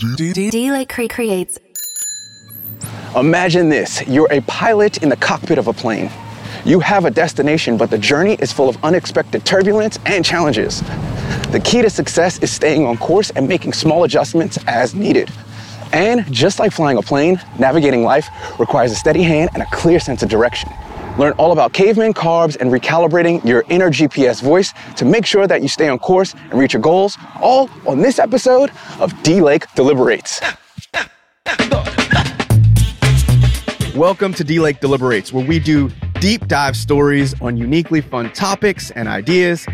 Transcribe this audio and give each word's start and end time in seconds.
D-Lake 0.00 0.88
creates. 1.10 1.58
Imagine 3.14 3.68
this 3.68 4.06
you're 4.08 4.28
a 4.30 4.40
pilot 4.42 5.02
in 5.02 5.10
the 5.10 5.16
cockpit 5.16 5.58
of 5.58 5.68
a 5.68 5.74
plane. 5.74 6.10
You 6.64 6.80
have 6.80 7.04
a 7.04 7.10
destination, 7.10 7.76
but 7.76 7.90
the 7.90 7.98
journey 7.98 8.34
is 8.34 8.50
full 8.50 8.70
of 8.70 8.82
unexpected 8.82 9.44
turbulence 9.44 9.98
and 10.06 10.24
challenges. 10.24 10.80
The 11.50 11.60
key 11.62 11.82
to 11.82 11.90
success 11.90 12.38
is 12.38 12.50
staying 12.50 12.86
on 12.86 12.96
course 12.96 13.30
and 13.30 13.46
making 13.46 13.74
small 13.74 14.04
adjustments 14.04 14.58
as 14.66 14.94
needed. 14.94 15.30
And 15.92 16.24
just 16.32 16.58
like 16.58 16.72
flying 16.72 16.96
a 16.96 17.02
plane, 17.02 17.38
navigating 17.58 18.02
life 18.02 18.28
requires 18.58 18.92
a 18.92 18.96
steady 18.96 19.22
hand 19.22 19.50
and 19.52 19.62
a 19.62 19.66
clear 19.66 20.00
sense 20.00 20.22
of 20.22 20.30
direction. 20.30 20.70
Learn 21.20 21.32
all 21.34 21.52
about 21.52 21.74
caveman 21.74 22.14
carbs 22.14 22.56
and 22.58 22.70
recalibrating 22.70 23.44
your 23.44 23.62
inner 23.68 23.90
GPS 23.90 24.40
voice 24.40 24.72
to 24.96 25.04
make 25.04 25.26
sure 25.26 25.46
that 25.46 25.60
you 25.60 25.68
stay 25.68 25.86
on 25.86 25.98
course 25.98 26.32
and 26.32 26.54
reach 26.54 26.72
your 26.72 26.80
goals, 26.80 27.18
all 27.42 27.68
on 27.86 28.00
this 28.00 28.18
episode 28.18 28.70
of 29.00 29.12
D 29.22 29.42
Lake 29.42 29.66
Deliberates. 29.74 30.40
Welcome 33.94 34.32
to 34.32 34.44
D 34.44 34.60
Lake 34.60 34.80
Deliberates, 34.80 35.30
where 35.30 35.44
we 35.44 35.58
do 35.58 35.90
deep 36.20 36.46
dive 36.48 36.74
stories 36.74 37.38
on 37.42 37.58
uniquely 37.58 38.00
fun 38.00 38.32
topics 38.32 38.90
and 38.92 39.06
ideas, 39.06 39.66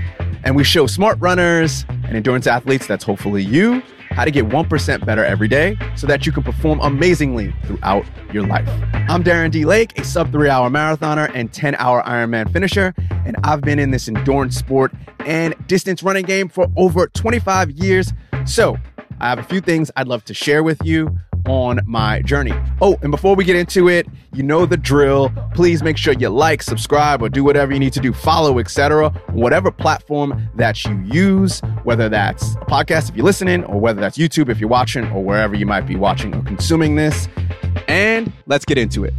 and 0.42 0.56
we 0.56 0.64
show 0.64 0.88
smart 0.88 1.16
runners 1.20 1.86
and 1.88 2.16
endurance 2.16 2.48
athletes, 2.48 2.88
that's 2.88 3.04
hopefully 3.04 3.44
you, 3.44 3.84
how 4.16 4.24
to 4.24 4.30
get 4.30 4.48
1% 4.48 5.04
better 5.04 5.22
every 5.22 5.46
day 5.46 5.76
so 5.94 6.06
that 6.06 6.24
you 6.24 6.32
can 6.32 6.42
perform 6.42 6.80
amazingly 6.80 7.54
throughout 7.66 8.06
your 8.32 8.46
life. 8.46 8.66
I'm 8.94 9.22
Darren 9.22 9.50
D. 9.50 9.66
Lake, 9.66 9.98
a 9.98 10.04
sub 10.04 10.32
three 10.32 10.48
hour 10.48 10.70
marathoner 10.70 11.30
and 11.34 11.52
10 11.52 11.74
hour 11.74 12.02
Ironman 12.02 12.50
finisher, 12.50 12.94
and 13.26 13.36
I've 13.44 13.60
been 13.60 13.78
in 13.78 13.90
this 13.90 14.08
endurance 14.08 14.56
sport 14.56 14.92
and 15.26 15.54
distance 15.66 16.02
running 16.02 16.24
game 16.24 16.48
for 16.48 16.66
over 16.76 17.08
25 17.08 17.72
years. 17.72 18.14
So 18.46 18.78
I 19.20 19.28
have 19.28 19.38
a 19.38 19.42
few 19.42 19.60
things 19.60 19.90
I'd 19.96 20.08
love 20.08 20.24
to 20.24 20.34
share 20.34 20.62
with 20.62 20.82
you 20.82 21.18
on 21.46 21.80
my 21.86 22.22
journey. 22.22 22.52
Oh, 22.80 22.98
and 23.02 23.10
before 23.10 23.34
we 23.34 23.44
get 23.44 23.56
into 23.56 23.88
it, 23.88 24.06
you 24.32 24.42
know 24.42 24.66
the 24.66 24.76
drill. 24.76 25.32
Please 25.54 25.82
make 25.82 25.96
sure 25.96 26.12
you 26.14 26.28
like, 26.28 26.62
subscribe, 26.62 27.22
or 27.22 27.28
do 27.28 27.42
whatever 27.42 27.72
you 27.72 27.78
need 27.78 27.92
to 27.94 28.00
do, 28.00 28.12
follow, 28.12 28.58
etc. 28.58 29.10
Whatever 29.30 29.70
platform 29.70 30.48
that 30.54 30.84
you 30.84 31.00
use, 31.10 31.60
whether 31.84 32.08
that's 32.08 32.54
a 32.56 32.66
podcast 32.66 33.10
if 33.10 33.16
you're 33.16 33.24
listening, 33.24 33.64
or 33.64 33.80
whether 33.80 34.00
that's 34.00 34.18
YouTube 34.18 34.48
if 34.48 34.60
you're 34.60 34.68
watching, 34.68 35.06
or 35.10 35.22
wherever 35.22 35.54
you 35.54 35.66
might 35.66 35.86
be 35.86 35.96
watching 35.96 36.34
or 36.34 36.42
consuming 36.42 36.96
this. 36.96 37.28
And 37.88 38.32
let's 38.46 38.64
get 38.64 38.78
into 38.78 39.04
it. 39.04 39.14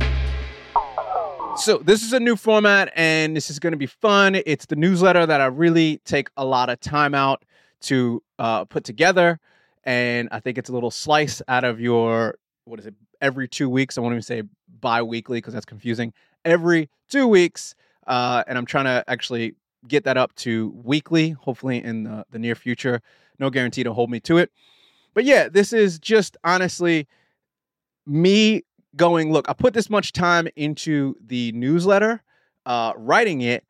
So, 1.57 1.79
this 1.79 2.03
is 2.03 2.13
a 2.13 2.19
new 2.19 2.35
format 2.35 2.91
and 2.95 3.35
this 3.35 3.49
is 3.49 3.57
going 3.57 3.71
to 3.71 3.77
be 3.77 3.87
fun. 3.87 4.35
It's 4.45 4.67
the 4.67 4.75
newsletter 4.75 5.25
that 5.25 5.41
I 5.41 5.47
really 5.47 5.99
take 6.05 6.29
a 6.37 6.45
lot 6.45 6.69
of 6.69 6.79
time 6.79 7.15
out 7.15 7.43
to 7.81 8.21
uh, 8.37 8.65
put 8.65 8.83
together 8.83 9.39
and 9.87 10.27
I 10.33 10.41
think 10.41 10.57
it's 10.57 10.69
a 10.69 10.73
little 10.73 10.91
slice 10.91 11.41
out 11.47 11.63
of 11.63 11.79
your 11.79 12.37
what 12.65 12.79
is 12.79 12.85
it 12.85 12.93
every 13.21 13.47
two 13.47 13.69
weeks. 13.69 13.97
I 13.97 14.01
won't 14.01 14.11
even 14.11 14.21
say 14.21 14.43
bi-weekly 14.81 15.37
because 15.37 15.53
that's 15.53 15.65
confusing. 15.65 16.13
Every 16.43 16.89
two 17.09 17.25
weeks, 17.25 17.73
uh, 18.05 18.43
and 18.47 18.57
I'm 18.57 18.65
trying 18.65 18.85
to 18.85 19.03
actually 19.07 19.55
get 19.87 20.03
that 20.03 20.17
up 20.17 20.35
to 20.35 20.73
weekly, 20.83 21.29
hopefully 21.29 21.81
in 21.81 22.03
the, 22.03 22.25
the 22.29 22.37
near 22.37 22.53
future. 22.53 23.01
No 23.39 23.49
guarantee 23.49 23.83
to 23.83 23.93
hold 23.93 24.09
me 24.11 24.19
to 24.21 24.37
it, 24.37 24.51
but 25.13 25.23
yeah, 25.23 25.47
this 25.47 25.71
is 25.71 25.99
just 25.99 26.35
honestly 26.43 27.07
me 28.05 28.63
going. 28.95 29.31
Look, 29.31 29.49
I 29.49 29.53
put 29.53 29.73
this 29.73 29.89
much 29.89 30.11
time 30.11 30.49
into 30.57 31.15
the 31.25 31.53
newsletter, 31.53 32.23
uh, 32.65 32.91
writing 32.97 33.41
it 33.41 33.63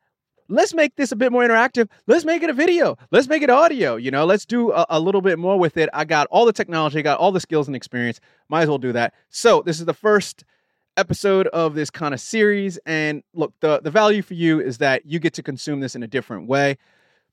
let's 0.48 0.74
make 0.74 0.96
this 0.96 1.12
a 1.12 1.16
bit 1.16 1.30
more 1.30 1.42
interactive. 1.42 1.88
Let's 2.06 2.24
make 2.24 2.42
it 2.42 2.50
a 2.50 2.54
video. 2.54 2.96
Let's 3.10 3.28
make 3.28 3.42
it 3.42 3.50
audio. 3.50 3.96
You 3.96 4.10
know, 4.10 4.24
let's 4.24 4.46
do 4.46 4.72
a, 4.72 4.86
a, 4.90 5.00
little 5.00 5.20
bit 5.20 5.38
more 5.38 5.58
with 5.58 5.76
it. 5.76 5.88
I 5.92 6.04
got 6.04 6.26
all 6.30 6.46
the 6.46 6.52
technology, 6.52 6.98
I 6.98 7.02
got 7.02 7.18
all 7.18 7.32
the 7.32 7.40
skills 7.40 7.66
and 7.66 7.76
experience. 7.76 8.20
Might 8.48 8.62
as 8.62 8.68
well 8.68 8.78
do 8.78 8.92
that. 8.92 9.14
So 9.28 9.62
this 9.64 9.78
is 9.78 9.86
the 9.86 9.94
first 9.94 10.44
episode 10.96 11.46
of 11.48 11.74
this 11.74 11.90
kind 11.90 12.12
of 12.12 12.20
series. 12.20 12.78
And 12.86 13.22
look, 13.34 13.54
the, 13.60 13.80
the 13.80 13.90
value 13.90 14.22
for 14.22 14.34
you 14.34 14.60
is 14.60 14.78
that 14.78 15.06
you 15.06 15.18
get 15.18 15.34
to 15.34 15.42
consume 15.42 15.80
this 15.80 15.94
in 15.94 16.02
a 16.02 16.08
different 16.08 16.48
way. 16.48 16.78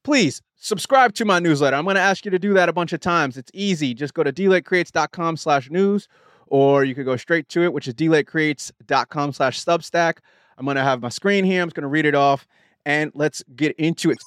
Please 0.04 0.42
subscribe 0.56 1.16
to 1.16 1.26
my 1.26 1.40
newsletter. 1.40 1.76
I'm 1.76 1.84
going 1.84 1.96
to 1.96 2.02
ask 2.02 2.26
you 2.26 2.32
to 2.32 2.38
do 2.38 2.54
that 2.54 2.70
a 2.70 2.74
bunch 2.74 2.94
of 2.94 3.00
times. 3.00 3.38
It's 3.38 3.50
easy. 3.56 3.96
Just 3.96 4.14
go 4.14 4.24
to 4.24 4.32
dlakecreates.com 4.32 5.38
slash 5.38 5.72
news, 5.72 6.08
or 6.46 6.84
you 6.84 6.94
could 6.94 7.06
go 7.06 7.18
straight 7.18 7.50
to 7.50 7.64
it, 7.64 7.74
which 7.74 7.88
is 7.88 7.96
dlakecreates.com 7.96 9.34
slash 9.34 9.64
substack. 9.64 10.20
I'm 10.60 10.66
going 10.66 10.76
to 10.76 10.84
have 10.84 11.02
my 11.02 11.10
screen 11.10 11.44
here. 11.44 11.64
I'm 11.64 11.70
just 11.70 11.76
going 11.76 11.84
to 11.84 11.88
read 11.90 12.06
it 12.06 12.14
off 12.14 12.46
and 12.86 13.12
let's 13.16 13.44
get 13.56 13.76
into 13.78 14.12
it. 14.12 14.18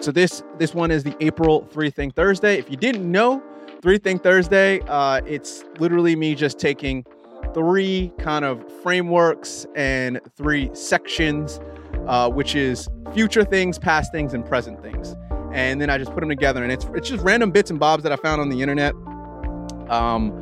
So 0.00 0.12
this 0.12 0.42
this 0.58 0.74
one 0.74 0.90
is 0.90 1.04
the 1.04 1.16
April 1.20 1.66
Three 1.70 1.90
Thing 1.90 2.10
Thursday. 2.10 2.58
If 2.58 2.70
you 2.70 2.76
didn't 2.76 3.10
know, 3.10 3.42
Three 3.82 3.98
Thing 3.98 4.18
Thursday, 4.18 4.80
uh, 4.88 5.20
it's 5.26 5.64
literally 5.78 6.16
me 6.16 6.34
just 6.34 6.58
taking 6.58 7.04
three 7.52 8.12
kind 8.18 8.44
of 8.44 8.64
frameworks 8.82 9.66
and 9.74 10.20
three 10.36 10.70
sections, 10.74 11.60
uh, 12.06 12.30
which 12.30 12.54
is 12.54 12.88
future 13.12 13.44
things, 13.44 13.78
past 13.78 14.12
things, 14.12 14.34
and 14.34 14.44
present 14.44 14.80
things. 14.82 15.14
And 15.52 15.80
then 15.80 15.90
I 15.90 15.98
just 15.98 16.12
put 16.12 16.20
them 16.20 16.28
together, 16.28 16.62
and 16.62 16.72
it's 16.72 16.86
it's 16.94 17.08
just 17.08 17.22
random 17.24 17.50
bits 17.50 17.70
and 17.70 17.80
bobs 17.80 18.02
that 18.04 18.12
I 18.12 18.16
found 18.16 18.40
on 18.40 18.48
the 18.48 18.62
internet. 18.62 18.94
Um, 19.88 20.32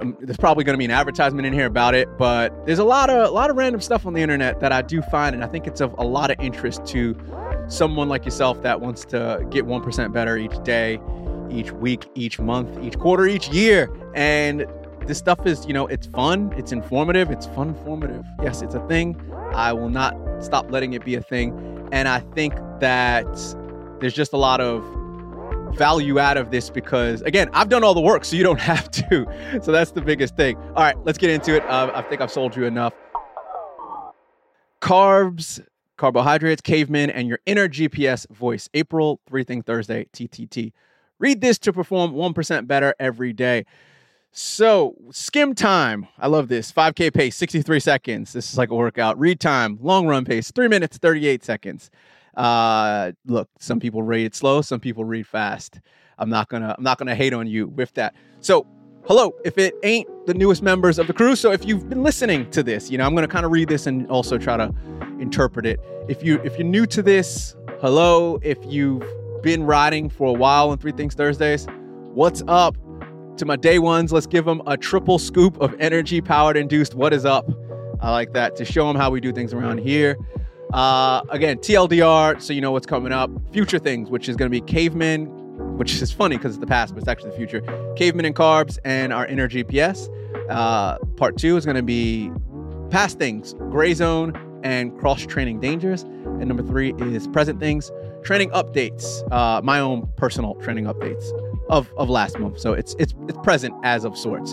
um, 0.00 0.16
there's 0.20 0.36
probably 0.36 0.64
going 0.64 0.74
to 0.74 0.78
be 0.78 0.84
an 0.84 0.90
advertisement 0.90 1.46
in 1.46 1.52
here 1.52 1.66
about 1.66 1.94
it, 1.94 2.08
but 2.18 2.66
there's 2.66 2.78
a 2.78 2.84
lot 2.84 3.10
of 3.10 3.28
a 3.28 3.32
lot 3.32 3.50
of 3.50 3.56
random 3.56 3.80
stuff 3.80 4.06
on 4.06 4.12
the 4.12 4.20
internet 4.20 4.60
that 4.60 4.72
I 4.72 4.82
do 4.82 5.02
find, 5.02 5.34
and 5.34 5.44
I 5.44 5.46
think 5.46 5.66
it's 5.66 5.80
of 5.80 5.94
a 5.98 6.04
lot 6.04 6.30
of 6.30 6.38
interest 6.40 6.86
to 6.86 7.16
someone 7.68 8.08
like 8.08 8.24
yourself 8.24 8.62
that 8.62 8.80
wants 8.80 9.04
to 9.06 9.46
get 9.50 9.66
one 9.66 9.82
percent 9.82 10.12
better 10.12 10.36
each 10.36 10.62
day, 10.64 11.00
each 11.50 11.72
week, 11.72 12.08
each 12.14 12.38
month, 12.38 12.78
each 12.82 12.98
quarter, 12.98 13.26
each 13.26 13.48
year, 13.48 13.90
and 14.14 14.66
this 15.06 15.18
stuff 15.18 15.46
is 15.46 15.66
you 15.66 15.72
know 15.72 15.86
it's 15.86 16.06
fun, 16.06 16.52
it's 16.56 16.72
informative, 16.72 17.30
it's 17.30 17.46
fun 17.46 17.74
formative. 17.84 18.24
Yes, 18.42 18.62
it's 18.62 18.74
a 18.74 18.86
thing. 18.88 19.20
I 19.54 19.72
will 19.72 19.90
not 19.90 20.16
stop 20.42 20.70
letting 20.70 20.92
it 20.92 21.04
be 21.04 21.14
a 21.14 21.22
thing, 21.22 21.88
and 21.92 22.08
I 22.08 22.20
think 22.20 22.54
that 22.80 23.26
there's 24.00 24.14
just 24.14 24.32
a 24.32 24.36
lot 24.36 24.60
of 24.60 24.84
value 25.76 26.18
out 26.18 26.36
of 26.36 26.50
this 26.50 26.70
because 26.70 27.22
again 27.22 27.48
i've 27.52 27.68
done 27.68 27.84
all 27.84 27.94
the 27.94 28.00
work 28.00 28.24
so 28.24 28.36
you 28.36 28.42
don't 28.42 28.60
have 28.72 28.90
to. 28.90 29.26
So 29.62 29.72
that's 29.72 29.92
the 29.92 30.02
biggest 30.02 30.36
thing. 30.36 30.56
All 30.56 30.82
right 30.82 30.96
let's 31.04 31.18
get 31.18 31.30
into 31.30 31.54
it. 31.54 31.64
Uh, 31.64 31.90
i 31.94 32.02
think 32.02 32.20
i've 32.20 32.32
sold 32.32 32.56
you 32.56 32.64
enough. 32.64 32.94
Carbs 34.80 35.64
carbohydrates 35.96 36.60
cavemen 36.60 37.10
and 37.10 37.28
your 37.28 37.38
inner 37.46 37.68
gps 37.68 38.28
voice. 38.30 38.68
April 38.74 39.20
three 39.28 39.44
thing 39.44 39.62
thursday 39.62 40.06
ttt 40.12 40.72
read 41.18 41.40
this 41.40 41.58
to 41.58 41.72
perform 41.72 42.12
1% 42.12 42.66
better 42.66 42.94
every 42.98 43.32
day. 43.32 43.64
So 44.32 44.96
skim 45.10 45.54
time. 45.54 46.06
I 46.18 46.26
love 46.26 46.48
this. 46.48 46.70
5k 46.70 47.14
pace 47.14 47.36
63 47.36 47.80
seconds. 47.80 48.32
This 48.34 48.52
is 48.52 48.58
like 48.58 48.70
a 48.70 48.74
workout. 48.74 49.18
Read 49.18 49.40
time 49.40 49.78
long 49.80 50.06
run 50.06 50.24
pace 50.24 50.50
3 50.50 50.68
minutes 50.68 50.98
38 50.98 51.44
seconds 51.44 51.90
uh, 52.36 53.12
look, 53.26 53.48
some 53.58 53.80
people 53.80 54.02
read 54.02 54.34
slow, 54.34 54.62
some 54.62 54.80
people 54.80 55.04
read 55.04 55.26
fast. 55.26 55.80
I'm 56.18 56.30
not 56.30 56.48
gonna 56.48 56.74
I'm 56.76 56.84
not 56.84 56.98
gonna 56.98 57.14
hate 57.14 57.32
on 57.32 57.46
you 57.46 57.68
with 57.68 57.92
that. 57.94 58.14
So 58.40 58.66
hello 59.06 59.32
if 59.44 59.56
it 59.56 59.72
ain't 59.84 60.08
the 60.26 60.34
newest 60.34 60.64
members 60.64 60.98
of 60.98 61.06
the 61.06 61.12
crew 61.12 61.36
so 61.36 61.52
if 61.52 61.64
you've 61.64 61.88
been 61.88 62.02
listening 62.02 62.50
to 62.50 62.60
this 62.60 62.90
you 62.90 62.98
know 62.98 63.06
i'm 63.06 63.14
to 63.14 63.28
kind 63.28 63.46
of 63.46 63.52
read 63.52 63.68
this 63.68 63.86
and 63.86 64.04
also 64.10 64.36
try 64.36 64.56
to 64.56 64.74
interpret 65.20 65.64
it 65.64 65.78
if 66.08 66.24
you 66.24 66.40
if 66.42 66.58
you're 66.58 66.66
new 66.66 66.84
to 66.84 67.02
this 67.02 67.54
hello 67.80 68.36
if 68.42 68.58
you've 68.64 69.06
been 69.44 69.62
riding 69.62 70.10
for 70.10 70.26
a 70.26 70.32
while 70.32 70.70
on 70.70 70.78
three 70.78 70.90
things 70.90 71.14
thursdays 71.14 71.68
what's 72.14 72.42
up 72.48 72.76
to 73.36 73.44
my 73.44 73.54
day 73.54 73.78
ones 73.78 74.12
let's 74.12 74.26
give 74.26 74.44
them 74.44 74.60
a 74.66 74.76
triple 74.76 75.20
scoop 75.20 75.56
of 75.60 75.72
energy 75.78 76.20
powered 76.20 76.56
induced 76.56 76.96
what 76.96 77.12
is 77.12 77.24
up 77.24 77.48
i 78.00 78.10
like 78.10 78.32
that 78.32 78.56
to 78.56 78.64
show 78.64 78.88
them 78.88 78.96
how 78.96 79.08
we 79.08 79.20
do 79.20 79.32
things 79.32 79.54
around 79.54 79.78
here 79.78 80.16
uh, 80.72 81.22
again, 81.30 81.58
TLDR, 81.58 82.40
so 82.40 82.52
you 82.52 82.60
know 82.60 82.72
what's 82.72 82.86
coming 82.86 83.12
up. 83.12 83.30
Future 83.52 83.78
things, 83.78 84.10
which 84.10 84.28
is 84.28 84.36
going 84.36 84.50
to 84.50 84.60
be 84.60 84.60
cavemen, 84.60 85.26
which 85.78 86.00
is 86.02 86.12
funny 86.12 86.36
because 86.36 86.52
it's 86.52 86.60
the 86.60 86.66
past, 86.66 86.94
but 86.94 87.00
it's 87.00 87.08
actually 87.08 87.30
the 87.30 87.36
future. 87.36 87.60
Cavemen 87.96 88.24
and 88.24 88.34
carbs, 88.34 88.78
and 88.84 89.12
our 89.12 89.26
inner 89.26 89.48
GPS. 89.48 90.08
Uh, 90.50 90.98
part 91.16 91.36
two 91.36 91.56
is 91.56 91.64
going 91.64 91.76
to 91.76 91.82
be 91.82 92.30
past 92.90 93.18
things, 93.18 93.54
gray 93.70 93.94
zone, 93.94 94.32
and 94.64 94.96
cross 94.98 95.24
training 95.24 95.60
dangers. 95.60 96.02
And 96.02 96.46
number 96.46 96.62
three 96.62 96.92
is 96.98 97.26
present 97.28 97.60
things, 97.60 97.90
training 98.22 98.50
updates. 98.50 99.22
Uh, 99.32 99.60
my 99.62 99.78
own 99.78 100.08
personal 100.16 100.54
training 100.56 100.84
updates 100.84 101.24
of, 101.68 101.92
of 101.96 102.10
last 102.10 102.38
month. 102.38 102.58
So 102.58 102.72
it's 102.72 102.94
it's 102.98 103.14
it's 103.28 103.38
present 103.42 103.74
as 103.84 104.04
of 104.04 104.16
sorts. 104.16 104.52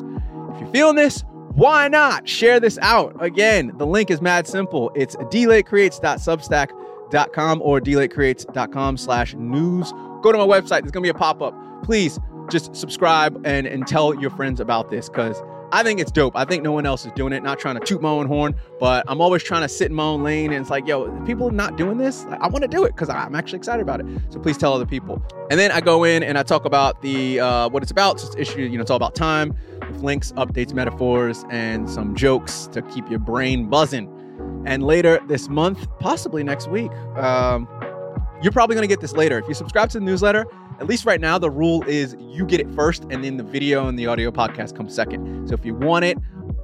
If 0.52 0.62
you're 0.62 0.72
feeling 0.72 0.96
this, 0.96 1.24
why 1.56 1.88
not 1.88 2.28
share 2.28 2.60
this 2.60 2.78
out? 2.80 3.16
Again, 3.20 3.74
the 3.78 3.86
link 3.86 4.10
is 4.10 4.22
mad 4.22 4.48
simple. 4.48 4.92
It's 4.96 5.16
dlakecreates.substack.com 5.16 7.62
or 7.62 7.80
dlakecreates.com 7.80 8.98
slash 8.98 9.36
news. 9.36 9.92
Go 10.22 10.32
to 10.32 10.38
my 10.38 10.48
website. 10.48 10.82
There's 10.82 10.92
going 10.92 11.04
to 11.04 11.08
be 11.08 11.10
a 11.10 11.14
pop-up. 11.14 11.54
Please 11.84 12.20
just 12.50 12.76
subscribe 12.76 13.42
and 13.46 13.68
and 13.68 13.88
tell 13.88 14.20
your 14.20 14.32
friends 14.32 14.60
about 14.60 14.90
this 14.90 15.10
because 15.10 15.42
I 15.72 15.82
think 15.82 16.00
it's 16.00 16.12
dope. 16.12 16.36
I 16.36 16.46
think 16.46 16.62
no 16.62 16.72
one 16.72 16.86
else 16.86 17.06
is 17.06 17.12
doing 17.14 17.34
it. 17.34 17.42
Not 17.42 17.60
trying 17.60 17.80
to 17.80 17.86
toot 17.86 18.02
my 18.02 18.10
own 18.10 18.28
horn, 18.28 18.54
but 18.80 19.04
I'm 19.08 19.22
always 19.22 19.42
trying 19.42 19.64
to 19.64 19.70
sit 19.70 19.90
in 19.90 19.96
my 19.96 20.04
own 20.04 20.24
lane. 20.24 20.54
And 20.54 20.62
it's 20.62 20.70
like, 20.70 20.88
yo, 20.88 21.10
people 21.26 21.50
not 21.50 21.78
doing 21.78 21.98
this. 21.98 22.26
I 22.26 22.48
want 22.48 22.62
to 22.62 22.68
do 22.68 22.84
it 22.84 22.90
because 22.90 23.10
I'm 23.10 23.34
actually 23.34 23.58
excited 23.58 23.82
about 23.82 24.00
it. 24.00 24.06
So 24.30 24.40
please 24.40 24.58
tell 24.58 24.74
other 24.74 24.86
people. 24.86 25.24
And 25.50 25.60
then 25.60 25.72
I 25.72 25.82
go 25.82 26.04
in 26.04 26.22
and 26.22 26.38
I 26.38 26.44
talk 26.44 26.66
about 26.66 27.02
the 27.02 27.40
uh, 27.40 27.70
what 27.70 27.82
it's 27.82 27.92
about. 27.92 28.24
It's 28.24 28.36
issue, 28.36 28.62
you 28.62 28.78
know, 28.78 28.82
it's 28.82 28.92
all 28.92 28.98
about 28.98 29.16
time 29.16 29.56
links, 30.02 30.32
updates, 30.34 30.74
metaphors, 30.74 31.46
and 31.50 31.90
some 31.90 32.16
jokes 32.16 32.68
to 32.74 32.82
keep 32.84 33.10
your 33.10 33.20
brain 33.20 33.70
buzzing. 33.70 34.10
And 34.66 34.84
later 34.84 35.20
this 35.28 35.50
month, 35.50 35.88
possibly 36.00 36.44
next 36.44 36.70
week, 36.70 36.92
um, 37.18 37.68
you're 38.42 38.52
probably 38.52 38.76
going 38.76 38.84
to 38.84 38.94
get 38.94 39.02
this 39.02 39.14
later. 39.14 39.38
If 39.38 39.48
you 39.48 39.54
subscribe 39.54 39.90
to 39.92 40.00
the 40.00 40.06
newsletter, 40.06 40.46
at 40.80 40.88
least 40.88 41.06
right 41.06 41.22
now, 41.22 41.38
the 41.38 41.50
rule 41.50 41.84
is 41.84 42.16
you 42.20 42.46
get 42.46 42.60
it 42.60 42.70
first 42.74 43.04
and 43.10 43.24
then 43.24 43.38
the 43.38 43.44
video 43.44 43.88
and 43.88 43.98
the 43.98 44.08
audio 44.08 44.32
podcast 44.32 44.76
come 44.76 44.90
second. 44.90 45.48
So 45.48 45.54
if 45.54 45.66
you 45.66 45.76
want 45.76 46.04
it 46.06 46.18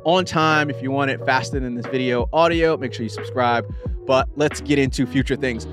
on 0.04 0.26
time, 0.26 0.70
if 0.70 0.81
you 0.81 0.92
want 0.92 1.12
it 1.12 1.24
faster 1.26 1.60
than 1.60 1.76
this 1.76 1.86
video 1.86 2.28
audio, 2.34 2.76
make 2.76 2.94
sure 2.94 3.04
you 3.04 3.10
subscribe. 3.10 3.66
But 4.06 4.28
let's 4.36 4.62
get 4.62 4.80
into 4.80 5.06
future 5.06 5.36
things. 5.36 5.68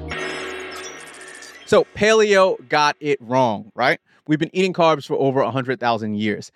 So 1.64 1.84
paleo 1.96 2.56
got 2.68 2.96
it 3.00 3.18
wrong, 3.20 3.72
right? 3.74 3.98
We've 4.28 4.38
been 4.38 4.54
eating 4.54 4.72
carbs 4.72 5.06
for 5.06 5.14
over 5.14 5.42
100,000 5.42 6.14
years. 6.14 6.52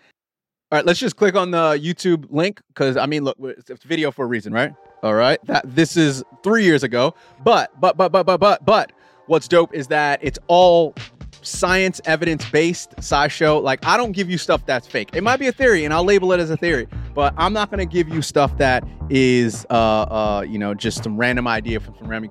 All 0.72 0.76
right, 0.76 0.86
let's 0.86 1.00
just 1.00 1.16
click 1.16 1.34
on 1.34 1.50
the 1.50 1.80
YouTube 1.82 2.26
link 2.30 2.62
because 2.68 2.96
I 2.96 3.06
mean, 3.06 3.24
look, 3.24 3.36
it's 3.40 3.82
video 3.82 4.12
for 4.12 4.24
a 4.24 4.28
reason, 4.28 4.52
right? 4.52 4.72
All 5.02 5.14
right, 5.14 5.44
that 5.46 5.64
this 5.74 5.96
is 5.96 6.22
three 6.44 6.62
years 6.62 6.84
ago. 6.84 7.12
But, 7.42 7.72
but, 7.80 7.96
but, 7.96 8.12
but, 8.12 8.24
but, 8.24 8.38
but, 8.38 8.64
but, 8.64 8.92
what's 9.26 9.48
dope 9.48 9.74
is 9.74 9.88
that 9.88 10.20
it's 10.22 10.38
all 10.46 10.94
science 11.42 12.00
evidence 12.04 12.48
based 12.50 12.96
SciShow. 12.96 13.62
Like, 13.62 13.84
I 13.84 13.96
don't 13.96 14.12
give 14.12 14.30
you 14.30 14.38
stuff 14.38 14.64
that's 14.66 14.86
fake. 14.86 15.10
It 15.12 15.22
might 15.22 15.38
be 15.38 15.46
a 15.46 15.52
theory, 15.52 15.84
and 15.84 15.94
I'll 15.94 16.04
label 16.04 16.32
it 16.32 16.40
as 16.40 16.50
a 16.50 16.56
theory, 16.56 16.86
but 17.14 17.34
I'm 17.36 17.52
not 17.52 17.70
going 17.70 17.78
to 17.78 17.92
give 17.92 18.08
you 18.08 18.22
stuff 18.22 18.56
that 18.58 18.84
is, 19.08 19.66
uh, 19.70 19.74
uh, 19.74 20.44
you 20.48 20.58
know, 20.58 20.74
just 20.74 21.02
some 21.02 21.16
random 21.16 21.46
idea 21.46 21.80
from 21.80 21.94
some 21.98 22.08
random 22.08 22.30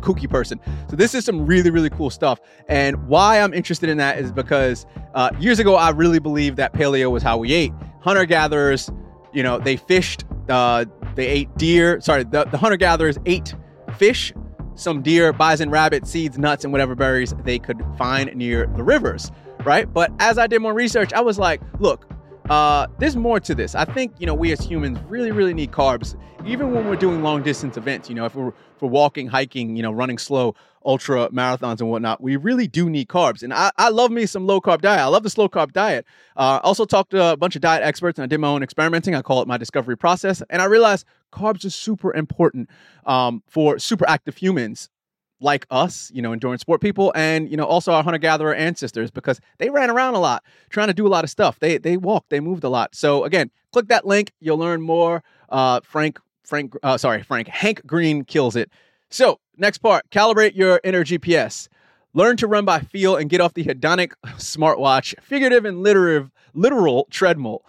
kooky 0.00 0.28
person. 0.28 0.60
So 0.88 0.96
this 0.96 1.14
is 1.14 1.24
some 1.24 1.46
really, 1.46 1.70
really 1.70 1.90
cool 1.90 2.10
stuff. 2.10 2.40
And 2.68 3.08
why 3.08 3.40
I'm 3.40 3.52
interested 3.52 3.88
in 3.88 3.98
that 3.98 4.18
is 4.18 4.32
because 4.32 4.86
uh, 5.14 5.30
years 5.40 5.58
ago, 5.58 5.74
I 5.74 5.90
really 5.90 6.18
believed 6.18 6.56
that 6.58 6.72
paleo 6.72 7.10
was 7.10 7.22
how 7.22 7.38
we 7.38 7.52
ate. 7.52 7.72
Hunter 8.00 8.24
gatherers, 8.24 8.90
you 9.32 9.42
know, 9.42 9.58
they 9.58 9.76
fished, 9.76 10.24
uh, 10.48 10.84
they 11.14 11.26
ate 11.26 11.54
deer. 11.56 12.00
Sorry, 12.00 12.24
the, 12.24 12.44
the 12.44 12.58
hunter 12.58 12.76
gatherers 12.76 13.18
ate 13.26 13.54
fish 13.96 14.32
some 14.80 15.02
deer, 15.02 15.32
bison, 15.32 15.70
rabbit, 15.70 16.06
seeds, 16.06 16.38
nuts, 16.38 16.64
and 16.64 16.72
whatever 16.72 16.94
berries 16.94 17.34
they 17.44 17.58
could 17.58 17.84
find 17.98 18.34
near 18.34 18.66
the 18.76 18.82
rivers, 18.82 19.30
right? 19.64 19.92
But 19.92 20.10
as 20.18 20.38
I 20.38 20.46
did 20.46 20.60
more 20.60 20.74
research, 20.74 21.12
I 21.12 21.20
was 21.20 21.38
like, 21.38 21.60
look, 21.78 22.08
uh, 22.50 22.88
there's 22.98 23.14
more 23.14 23.38
to 23.38 23.54
this. 23.54 23.76
I 23.76 23.84
think 23.84 24.12
you 24.18 24.26
know 24.26 24.34
we 24.34 24.50
as 24.50 24.60
humans 24.60 24.98
really, 25.08 25.30
really 25.30 25.54
need 25.54 25.70
carbs, 25.70 26.16
even 26.44 26.72
when 26.72 26.88
we're 26.88 26.96
doing 26.96 27.22
long 27.22 27.44
distance 27.44 27.76
events. 27.76 28.08
You 28.08 28.16
know, 28.16 28.24
if 28.24 28.34
we're 28.34 28.48
if 28.48 28.82
we're 28.82 28.88
walking, 28.88 29.28
hiking, 29.28 29.76
you 29.76 29.84
know, 29.84 29.92
running 29.92 30.18
slow, 30.18 30.56
ultra 30.84 31.28
marathons 31.28 31.80
and 31.80 31.88
whatnot, 31.88 32.20
we 32.20 32.34
really 32.34 32.66
do 32.66 32.90
need 32.90 33.06
carbs. 33.06 33.44
And 33.44 33.54
I, 33.54 33.70
I 33.78 33.90
love 33.90 34.10
me 34.10 34.26
some 34.26 34.48
low 34.48 34.60
carb 34.60 34.80
diet. 34.80 34.98
I 34.98 35.06
love 35.06 35.22
the 35.22 35.30
slow 35.30 35.48
carb 35.48 35.72
diet. 35.72 36.04
Uh, 36.36 36.58
also 36.64 36.84
talked 36.84 37.10
to 37.10 37.32
a 37.32 37.36
bunch 37.36 37.54
of 37.54 37.62
diet 37.62 37.84
experts, 37.84 38.18
and 38.18 38.24
I 38.24 38.26
did 38.26 38.40
my 38.40 38.48
own 38.48 38.64
experimenting. 38.64 39.14
I 39.14 39.22
call 39.22 39.40
it 39.42 39.46
my 39.46 39.56
discovery 39.56 39.96
process, 39.96 40.42
and 40.50 40.60
I 40.60 40.64
realized 40.64 41.06
carbs 41.32 41.64
are 41.64 41.70
super 41.70 42.12
important 42.12 42.68
um, 43.06 43.44
for 43.46 43.78
super 43.78 44.08
active 44.08 44.36
humans 44.36 44.90
like 45.40 45.66
us, 45.70 46.10
you 46.14 46.22
know, 46.22 46.32
endurance 46.32 46.60
sport 46.60 46.80
people, 46.80 47.12
and 47.14 47.50
you 47.50 47.56
know, 47.56 47.64
also 47.64 47.92
our 47.92 48.02
hunter 48.02 48.18
gatherer 48.18 48.54
ancestors 48.54 49.10
because 49.10 49.40
they 49.58 49.70
ran 49.70 49.90
around 49.90 50.14
a 50.14 50.20
lot, 50.20 50.44
trying 50.68 50.88
to 50.88 50.94
do 50.94 51.06
a 51.06 51.08
lot 51.08 51.24
of 51.24 51.30
stuff. 51.30 51.58
They 51.58 51.78
they 51.78 51.96
walked, 51.96 52.30
they 52.30 52.40
moved 52.40 52.64
a 52.64 52.68
lot. 52.68 52.94
So 52.94 53.24
again, 53.24 53.50
click 53.72 53.88
that 53.88 54.06
link. 54.06 54.32
You'll 54.40 54.58
learn 54.58 54.82
more. 54.82 55.22
Uh, 55.48 55.80
Frank 55.82 56.20
Frank, 56.44 56.74
uh, 56.82 56.98
sorry, 56.98 57.22
Frank 57.22 57.48
Hank 57.48 57.86
Green 57.86 58.24
kills 58.24 58.56
it. 58.56 58.70
So 59.08 59.40
next 59.56 59.78
part, 59.78 60.08
calibrate 60.10 60.54
your 60.54 60.80
inner 60.84 61.04
GPS. 61.04 61.68
Learn 62.12 62.36
to 62.38 62.46
run 62.48 62.64
by 62.64 62.80
feel 62.80 63.16
and 63.16 63.30
get 63.30 63.40
off 63.40 63.54
the 63.54 63.64
hedonic 63.64 64.12
smartwatch, 64.36 65.14
figurative 65.22 65.64
and 65.64 65.82
literal 65.82 66.30
literal 66.54 67.06
treadmill. 67.10 67.64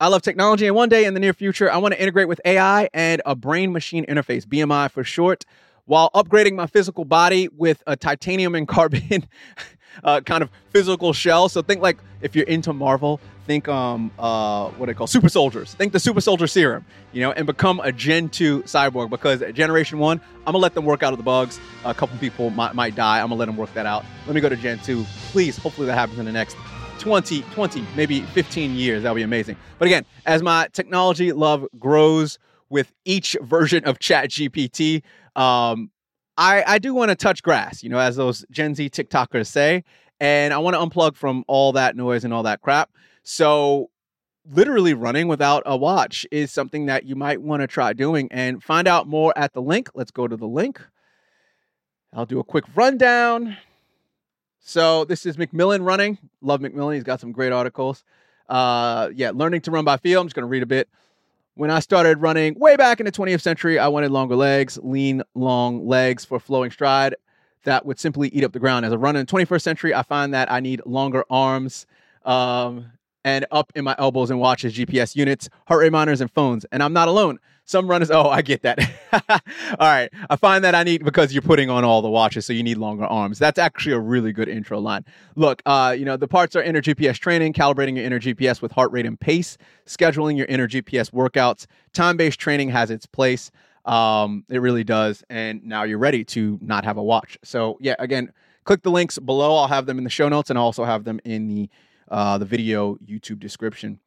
I 0.00 0.08
love 0.08 0.22
technology, 0.22 0.66
and 0.66 0.74
one 0.74 0.88
day 0.88 1.04
in 1.04 1.14
the 1.14 1.20
near 1.20 1.32
future, 1.32 1.70
I 1.70 1.76
want 1.76 1.94
to 1.94 2.00
integrate 2.00 2.26
with 2.26 2.40
AI 2.44 2.88
and 2.92 3.22
a 3.24 3.36
brain 3.36 3.72
machine 3.72 4.04
interface, 4.06 4.44
BMI 4.44 4.90
for 4.90 5.04
short 5.04 5.44
while 5.86 6.10
upgrading 6.14 6.54
my 6.54 6.66
physical 6.66 7.04
body 7.04 7.48
with 7.56 7.82
a 7.86 7.96
titanium 7.96 8.54
and 8.54 8.66
carbon 8.74 9.26
uh, 10.02 10.20
kind 10.22 10.42
of 10.42 10.50
physical 10.70 11.12
shell. 11.12 11.48
So 11.48 11.62
think 11.62 11.82
like 11.82 11.98
if 12.20 12.34
you're 12.34 12.46
into 12.46 12.72
Marvel, 12.72 13.20
think 13.46 13.68
um 13.68 14.10
uh 14.18 14.70
what 14.70 14.86
they 14.86 14.94
call 14.94 15.06
super 15.06 15.28
soldiers. 15.28 15.74
Think 15.74 15.92
the 15.92 16.00
super 16.00 16.20
soldier 16.20 16.46
serum, 16.46 16.84
you 17.12 17.20
know, 17.20 17.32
and 17.32 17.46
become 17.46 17.80
a 17.80 17.92
Gen 17.92 18.28
2 18.28 18.62
cyborg 18.62 19.10
because 19.10 19.42
at 19.42 19.54
Generation 19.54 19.98
1, 19.98 20.20
I'm 20.20 20.44
gonna 20.44 20.58
let 20.58 20.74
them 20.74 20.84
work 20.84 21.02
out 21.02 21.12
of 21.12 21.18
the 21.18 21.24
bugs. 21.24 21.60
A 21.84 21.94
couple 21.94 22.16
people 22.18 22.50
might, 22.50 22.74
might 22.74 22.94
die. 22.94 23.20
I'm 23.20 23.26
gonna 23.26 23.36
let 23.36 23.46
them 23.46 23.56
work 23.56 23.72
that 23.74 23.86
out. 23.86 24.04
Let 24.26 24.34
me 24.34 24.40
go 24.40 24.48
to 24.48 24.56
Gen 24.56 24.78
2. 24.78 25.04
Please, 25.30 25.56
hopefully 25.56 25.86
that 25.86 25.94
happens 25.94 26.18
in 26.18 26.24
the 26.24 26.32
next 26.32 26.56
20, 26.98 27.42
20, 27.42 27.84
maybe 27.96 28.22
15 28.22 28.74
years. 28.74 29.02
That'll 29.02 29.14
be 29.16 29.22
amazing. 29.22 29.56
But 29.78 29.86
again, 29.86 30.06
as 30.24 30.42
my 30.42 30.68
technology 30.72 31.32
love 31.32 31.66
grows 31.78 32.38
with 32.70 32.92
each 33.04 33.36
version 33.42 33.84
of 33.84 33.98
Chat 33.98 34.30
GPT, 34.30 35.02
um, 35.36 35.90
I, 36.36 36.64
I 36.66 36.78
do 36.78 36.94
want 36.94 37.10
to 37.10 37.14
touch 37.14 37.42
grass, 37.42 37.82
you 37.82 37.88
know, 37.88 37.98
as 37.98 38.16
those 38.16 38.44
Gen 38.50 38.74
Z 38.74 38.90
TikTokers 38.90 39.46
say, 39.46 39.84
and 40.20 40.52
I 40.52 40.58
want 40.58 40.74
to 40.74 40.80
unplug 40.80 41.16
from 41.16 41.44
all 41.46 41.72
that 41.72 41.96
noise 41.96 42.24
and 42.24 42.32
all 42.32 42.42
that 42.44 42.60
crap. 42.60 42.90
So, 43.22 43.90
literally 44.50 44.92
running 44.92 45.26
without 45.28 45.62
a 45.64 45.76
watch 45.76 46.26
is 46.30 46.52
something 46.52 46.86
that 46.86 47.04
you 47.04 47.16
might 47.16 47.40
want 47.40 47.62
to 47.62 47.66
try 47.66 47.92
doing 47.94 48.28
and 48.30 48.62
find 48.62 48.86
out 48.86 49.06
more 49.06 49.32
at 49.36 49.54
the 49.54 49.62
link. 49.62 49.88
Let's 49.94 50.10
go 50.10 50.28
to 50.28 50.36
the 50.36 50.46
link. 50.46 50.80
I'll 52.12 52.26
do 52.26 52.38
a 52.38 52.44
quick 52.44 52.64
rundown. 52.74 53.56
So, 54.60 55.04
this 55.04 55.26
is 55.26 55.36
McMillan 55.36 55.84
running. 55.84 56.18
Love 56.40 56.60
McMillan. 56.60 56.94
He's 56.94 57.04
got 57.04 57.20
some 57.20 57.32
great 57.32 57.52
articles. 57.52 58.04
Uh, 58.48 59.10
yeah, 59.14 59.30
learning 59.34 59.62
to 59.62 59.70
run 59.70 59.84
by 59.84 59.96
feel. 59.96 60.20
I'm 60.20 60.26
just 60.26 60.34
going 60.34 60.44
to 60.44 60.48
read 60.48 60.62
a 60.62 60.66
bit. 60.66 60.88
When 61.56 61.70
I 61.70 61.78
started 61.78 62.20
running 62.20 62.58
way 62.58 62.74
back 62.74 62.98
in 62.98 63.06
the 63.06 63.12
20th 63.12 63.40
century, 63.40 63.78
I 63.78 63.86
wanted 63.86 64.10
longer 64.10 64.34
legs, 64.34 64.76
lean, 64.82 65.22
long 65.36 65.86
legs 65.86 66.24
for 66.24 66.40
flowing 66.40 66.72
stride 66.72 67.14
that 67.62 67.86
would 67.86 68.00
simply 68.00 68.28
eat 68.30 68.42
up 68.42 68.52
the 68.52 68.58
ground. 68.58 68.84
As 68.84 68.92
a 68.92 68.98
runner 68.98 69.20
in 69.20 69.26
the 69.26 69.32
21st 69.32 69.62
century, 69.62 69.94
I 69.94 70.02
find 70.02 70.34
that 70.34 70.50
I 70.50 70.58
need 70.58 70.82
longer 70.84 71.24
arms 71.30 71.86
um, 72.24 72.90
and 73.24 73.46
up 73.52 73.70
in 73.76 73.84
my 73.84 73.94
elbows 74.00 74.30
and 74.30 74.40
watches, 74.40 74.74
GPS 74.74 75.14
units, 75.14 75.48
heart 75.68 75.80
rate 75.80 75.92
monitors, 75.92 76.20
and 76.20 76.30
phones. 76.30 76.64
And 76.72 76.82
I'm 76.82 76.92
not 76.92 77.06
alone. 77.06 77.38
Some 77.66 77.88
runners, 77.88 78.10
oh, 78.10 78.28
I 78.28 78.42
get 78.42 78.62
that. 78.62 78.78
all 79.12 79.88
right. 79.88 80.10
I 80.28 80.36
find 80.36 80.62
that 80.64 80.74
I 80.74 80.82
need 80.82 81.02
because 81.02 81.32
you're 81.32 81.40
putting 81.40 81.70
on 81.70 81.82
all 81.82 82.02
the 82.02 82.10
watches, 82.10 82.44
so 82.44 82.52
you 82.52 82.62
need 82.62 82.76
longer 82.76 83.04
arms. 83.04 83.38
That's 83.38 83.58
actually 83.58 83.92
a 83.92 83.98
really 83.98 84.32
good 84.32 84.48
intro 84.48 84.78
line. 84.78 85.04
Look, 85.34 85.62
uh, 85.64 85.94
you 85.98 86.04
know, 86.04 86.18
the 86.18 86.28
parts 86.28 86.54
are 86.56 86.62
inner 86.62 86.82
GPS 86.82 87.18
training, 87.18 87.54
calibrating 87.54 87.96
your 87.96 88.04
inner 88.04 88.20
GPS 88.20 88.60
with 88.60 88.70
heart 88.72 88.92
rate 88.92 89.06
and 89.06 89.18
pace, 89.18 89.56
scheduling 89.86 90.36
your 90.36 90.46
inner 90.46 90.68
GPS 90.68 91.10
workouts. 91.10 91.64
Time 91.94 92.18
based 92.18 92.38
training 92.38 92.68
has 92.68 92.90
its 92.90 93.06
place. 93.06 93.50
Um, 93.86 94.44
it 94.50 94.58
really 94.58 94.84
does. 94.84 95.24
And 95.30 95.64
now 95.64 95.84
you're 95.84 95.98
ready 95.98 96.22
to 96.24 96.58
not 96.60 96.84
have 96.84 96.98
a 96.98 97.02
watch. 97.02 97.38
So, 97.44 97.78
yeah, 97.80 97.94
again, 97.98 98.30
click 98.64 98.82
the 98.82 98.90
links 98.90 99.18
below. 99.18 99.56
I'll 99.56 99.68
have 99.68 99.86
them 99.86 99.96
in 99.96 100.04
the 100.04 100.10
show 100.10 100.28
notes 100.28 100.50
and 100.50 100.58
I'll 100.58 100.66
also 100.66 100.84
have 100.84 101.04
them 101.04 101.18
in 101.24 101.48
the 101.48 101.70
uh, 102.10 102.36
the 102.36 102.44
video 102.44 102.96
YouTube 102.96 103.40
description. 103.40 104.00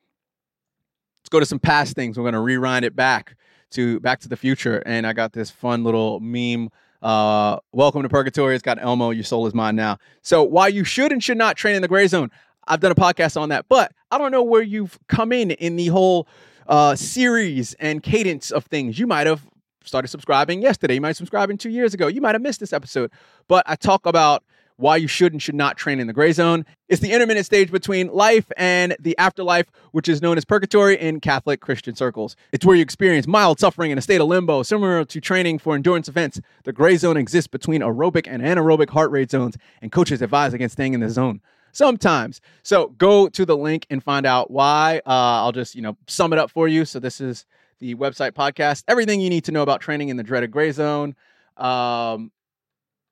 Let's 1.22 1.30
go 1.30 1.40
to 1.40 1.46
some 1.46 1.60
past 1.60 1.96
things. 1.96 2.18
We're 2.18 2.24
going 2.24 2.36
to 2.36 2.40
rewind 2.40 2.86
it 2.86 2.96
back 2.96 3.36
to 3.72 4.00
Back 4.00 4.20
to 4.22 4.30
the 4.30 4.38
Future, 4.38 4.82
and 4.86 5.06
I 5.06 5.14
got 5.14 5.34
this 5.34 5.52
fun 5.52 5.84
little 5.84 6.20
meme. 6.20 6.70
Uh, 7.02 7.58
welcome 7.72 8.04
to 8.04 8.10
Purgatory. 8.10 8.56
It's 8.56 8.64
got 8.64 8.82
Elmo. 8.82 9.12
Your 9.12 9.24
soul 9.24 9.48
is 9.48 9.54
mine 9.54 9.76
now. 9.76 9.98
So 10.22 10.44
why 10.44 10.68
you 10.68 10.84
should 10.84 11.12
and 11.12 11.24
should 11.24 11.38
not 11.38 11.58
train 11.58 11.76
in 11.76 11.82
the 11.82 11.88
gray 11.88 12.08
zone. 12.08 12.32
I've 12.68 12.80
done 12.80 12.92
a 12.92 12.96
podcast 12.96 13.40
on 13.40 13.50
that, 13.50 13.66
but 13.70 13.92
I 14.12 14.18
don't 14.18 14.32
know 14.32 14.44
where 14.44 14.62
you've 14.62 14.98
come 15.08 15.32
in 15.32 15.52
in 15.52 15.76
the 15.76 15.88
whole 15.88 16.28
uh, 16.68 16.96
series 16.96 17.74
and 17.76 18.04
cadence 18.04 18.52
of 18.52 18.66
things. 18.66 19.00
You 19.00 19.08
might 19.08 19.28
have 19.28 19.46
started 19.84 20.10
subscribing 20.10 20.62
yesterday. 20.62 20.96
You 20.96 21.02
might 21.02 21.10
have 21.10 21.18
subscribing 21.18 21.58
two 21.58 21.70
years 21.70 21.94
ago. 21.94 22.08
You 22.08 22.22
might 22.22 22.36
have 22.36 22.42
missed 22.42 22.60
this 22.60 22.74
episode, 22.74 23.12
but 23.48 23.64
I 23.68 23.76
talk 23.76 24.06
about 24.06 24.44
why 24.78 24.96
you 24.96 25.08
should 25.08 25.34
and 25.34 25.42
should 25.42 25.56
not 25.56 25.78
train 25.78 26.00
in 26.00 26.08
the 26.08 26.14
gray 26.14 26.32
zone. 26.32 26.66
It's 26.88 27.02
the 27.02 27.12
intermittent 27.12 27.46
stage 27.46 27.72
between 27.72 28.08
life 28.08 28.50
and 28.56 28.96
the 29.00 29.18
afterlife, 29.18 29.68
which 29.92 30.08
is 30.08 30.22
known 30.22 30.38
as 30.38 30.46
purgatory 30.46 31.00
in 31.00 31.20
Catholic 31.20 31.60
Christian 31.60 31.96
circles. 31.96 32.36
It's 32.52 32.66
where 32.66 32.76
you 32.76 32.82
experience 32.82 33.28
mild 33.28 33.60
suffering 33.60 33.92
in 33.92 33.98
a 33.98 34.02
state 34.02 34.22
of 34.22 34.28
limbo, 34.28 34.64
similar 34.64 35.04
to 35.04 35.22
training 35.22 35.60
for 35.60 35.76
endurance 35.76 36.08
events. 36.08 36.40
The 36.64 36.74
gray 36.74 36.96
zone 36.98 37.18
exists 37.18 37.48
between 37.48 37.82
aerobic 37.82 38.28
and 38.28 38.42
anaerobic 38.42 38.90
heart 38.90 39.12
rate 39.12 39.32
zones, 39.32 39.58
and 39.82 39.92
coaches 39.92 40.22
advise 40.22 40.54
against 40.54 40.74
staying 40.74 40.94
in 40.94 41.00
the 41.00 41.10
zone 41.10 41.42
sometimes. 41.72 42.42
So 42.64 42.88
go 42.98 43.30
to 43.30 43.46
the 43.46 43.56
link 43.56 43.86
and 43.90 44.04
find 44.04 44.26
out 44.26 44.50
why. 44.50 45.02
Uh, 45.06 45.44
I'll 45.44 45.52
just, 45.52 45.76
you 45.76 45.82
know, 45.82 45.98
sum 46.08 46.34
it 46.34 46.40
up 46.40 46.50
for 46.50 46.68
you. 46.68 46.86
So 46.86 47.00
this 47.00 47.22
is 47.22 47.46
the 47.80 47.96
website 47.96 48.32
podcast, 48.32 48.84
everything 48.88 49.22
you 49.22 49.30
need 49.30 49.46
to 49.46 49.52
know 49.52 49.62
about 49.62 49.82
training 49.82 50.10
in 50.10 50.18
the 50.18 50.24
dreaded 50.24 50.52
gray 50.52 50.72
zone. 50.72 51.16
Um, 51.58 52.32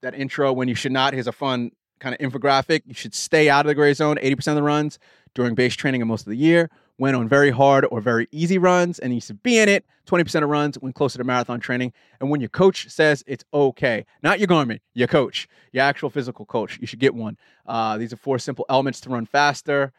that 0.01 0.15
intro 0.15 0.51
when 0.53 0.67
you 0.67 0.75
should 0.75 0.91
not. 0.91 1.13
Here's 1.13 1.27
a 1.27 1.31
fun 1.31 1.71
kind 1.99 2.15
of 2.15 2.19
infographic. 2.19 2.81
You 2.85 2.93
should 2.93 3.13
stay 3.13 3.49
out 3.49 3.65
of 3.65 3.67
the 3.67 3.75
gray 3.75 3.93
zone 3.93 4.17
80% 4.17 4.49
of 4.49 4.55
the 4.55 4.63
runs 4.63 4.99
during 5.33 5.55
base 5.55 5.75
training 5.75 6.01
and 6.01 6.09
most 6.09 6.21
of 6.21 6.29
the 6.29 6.37
year. 6.37 6.69
When 6.97 7.13
on 7.13 7.27
very 7.27 7.51
hard 7.51 7.85
or 7.91 7.99
very 7.99 8.29
easy 8.31 8.57
runs, 8.57 8.99
and 8.99 9.13
you 9.13 9.19
should 9.19 9.43
be 9.43 9.59
in 9.59 9.67
it 9.67 9.85
20% 10.07 10.43
of 10.43 10.49
runs 10.49 10.77
when 10.77 10.93
closer 10.93 11.17
to 11.17 11.25
marathon 11.25 11.59
training. 11.59 11.91
And 12.21 12.29
when 12.29 12.39
your 12.39 12.49
coach 12.49 12.89
says 12.89 13.21
it's 13.27 13.43
okay, 13.53 14.05
not 14.23 14.39
your 14.39 14.47
Garmin, 14.47 14.79
your 14.93 15.09
coach, 15.09 15.49
your 15.73 15.83
actual 15.83 16.09
physical 16.09 16.45
coach, 16.45 16.77
you 16.79 16.87
should 16.87 16.99
get 16.99 17.13
one. 17.13 17.37
Uh, 17.65 17.97
these 17.97 18.13
are 18.13 18.17
four 18.17 18.39
simple 18.39 18.65
elements 18.69 19.01
to 19.01 19.09
run 19.09 19.25
faster 19.25 19.91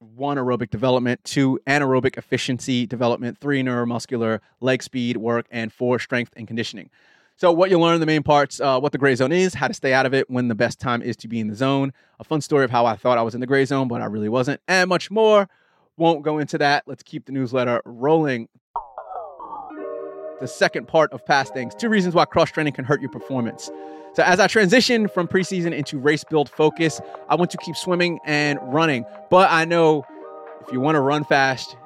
one 0.00 0.36
aerobic 0.36 0.70
development, 0.70 1.22
two 1.24 1.58
anaerobic 1.66 2.16
efficiency 2.16 2.86
development, 2.86 3.38
three 3.38 3.62
neuromuscular 3.62 4.40
leg 4.60 4.82
speed 4.82 5.16
work, 5.16 5.46
and 5.50 5.72
four 5.72 5.98
strength 5.98 6.32
and 6.36 6.46
conditioning. 6.46 6.90
So, 7.38 7.52
what 7.52 7.70
you'll 7.70 7.82
learn, 7.82 8.00
the 8.00 8.06
main 8.06 8.24
parts, 8.24 8.60
uh, 8.60 8.80
what 8.80 8.90
the 8.90 8.98
gray 8.98 9.14
zone 9.14 9.30
is, 9.30 9.54
how 9.54 9.68
to 9.68 9.74
stay 9.74 9.92
out 9.92 10.06
of 10.06 10.12
it, 10.12 10.28
when 10.28 10.48
the 10.48 10.56
best 10.56 10.80
time 10.80 11.00
is 11.02 11.16
to 11.18 11.28
be 11.28 11.38
in 11.38 11.46
the 11.46 11.54
zone, 11.54 11.92
a 12.18 12.24
fun 12.24 12.40
story 12.40 12.64
of 12.64 12.70
how 12.72 12.84
I 12.84 12.96
thought 12.96 13.16
I 13.16 13.22
was 13.22 13.32
in 13.32 13.40
the 13.40 13.46
gray 13.46 13.64
zone, 13.64 13.86
but 13.86 14.00
I 14.00 14.06
really 14.06 14.28
wasn't, 14.28 14.60
and 14.66 14.88
much 14.88 15.08
more. 15.08 15.48
Won't 15.96 16.24
go 16.24 16.38
into 16.38 16.58
that. 16.58 16.82
Let's 16.88 17.04
keep 17.04 17.26
the 17.26 17.32
newsletter 17.32 17.80
rolling. 17.84 18.48
The 20.40 20.48
second 20.48 20.88
part 20.88 21.12
of 21.12 21.24
past 21.26 21.54
things 21.54 21.76
two 21.76 21.88
reasons 21.88 22.12
why 22.12 22.24
cross 22.24 22.50
training 22.50 22.72
can 22.72 22.84
hurt 22.84 23.00
your 23.00 23.10
performance. 23.10 23.70
So, 24.14 24.24
as 24.24 24.40
I 24.40 24.48
transition 24.48 25.06
from 25.06 25.28
preseason 25.28 25.72
into 25.72 25.96
race 25.96 26.24
build 26.24 26.48
focus, 26.48 27.00
I 27.28 27.36
want 27.36 27.52
to 27.52 27.58
keep 27.58 27.76
swimming 27.76 28.18
and 28.24 28.58
running. 28.62 29.04
But 29.30 29.48
I 29.52 29.64
know 29.64 30.04
if 30.66 30.72
you 30.72 30.80
want 30.80 30.96
to 30.96 31.00
run 31.00 31.22
fast, 31.22 31.76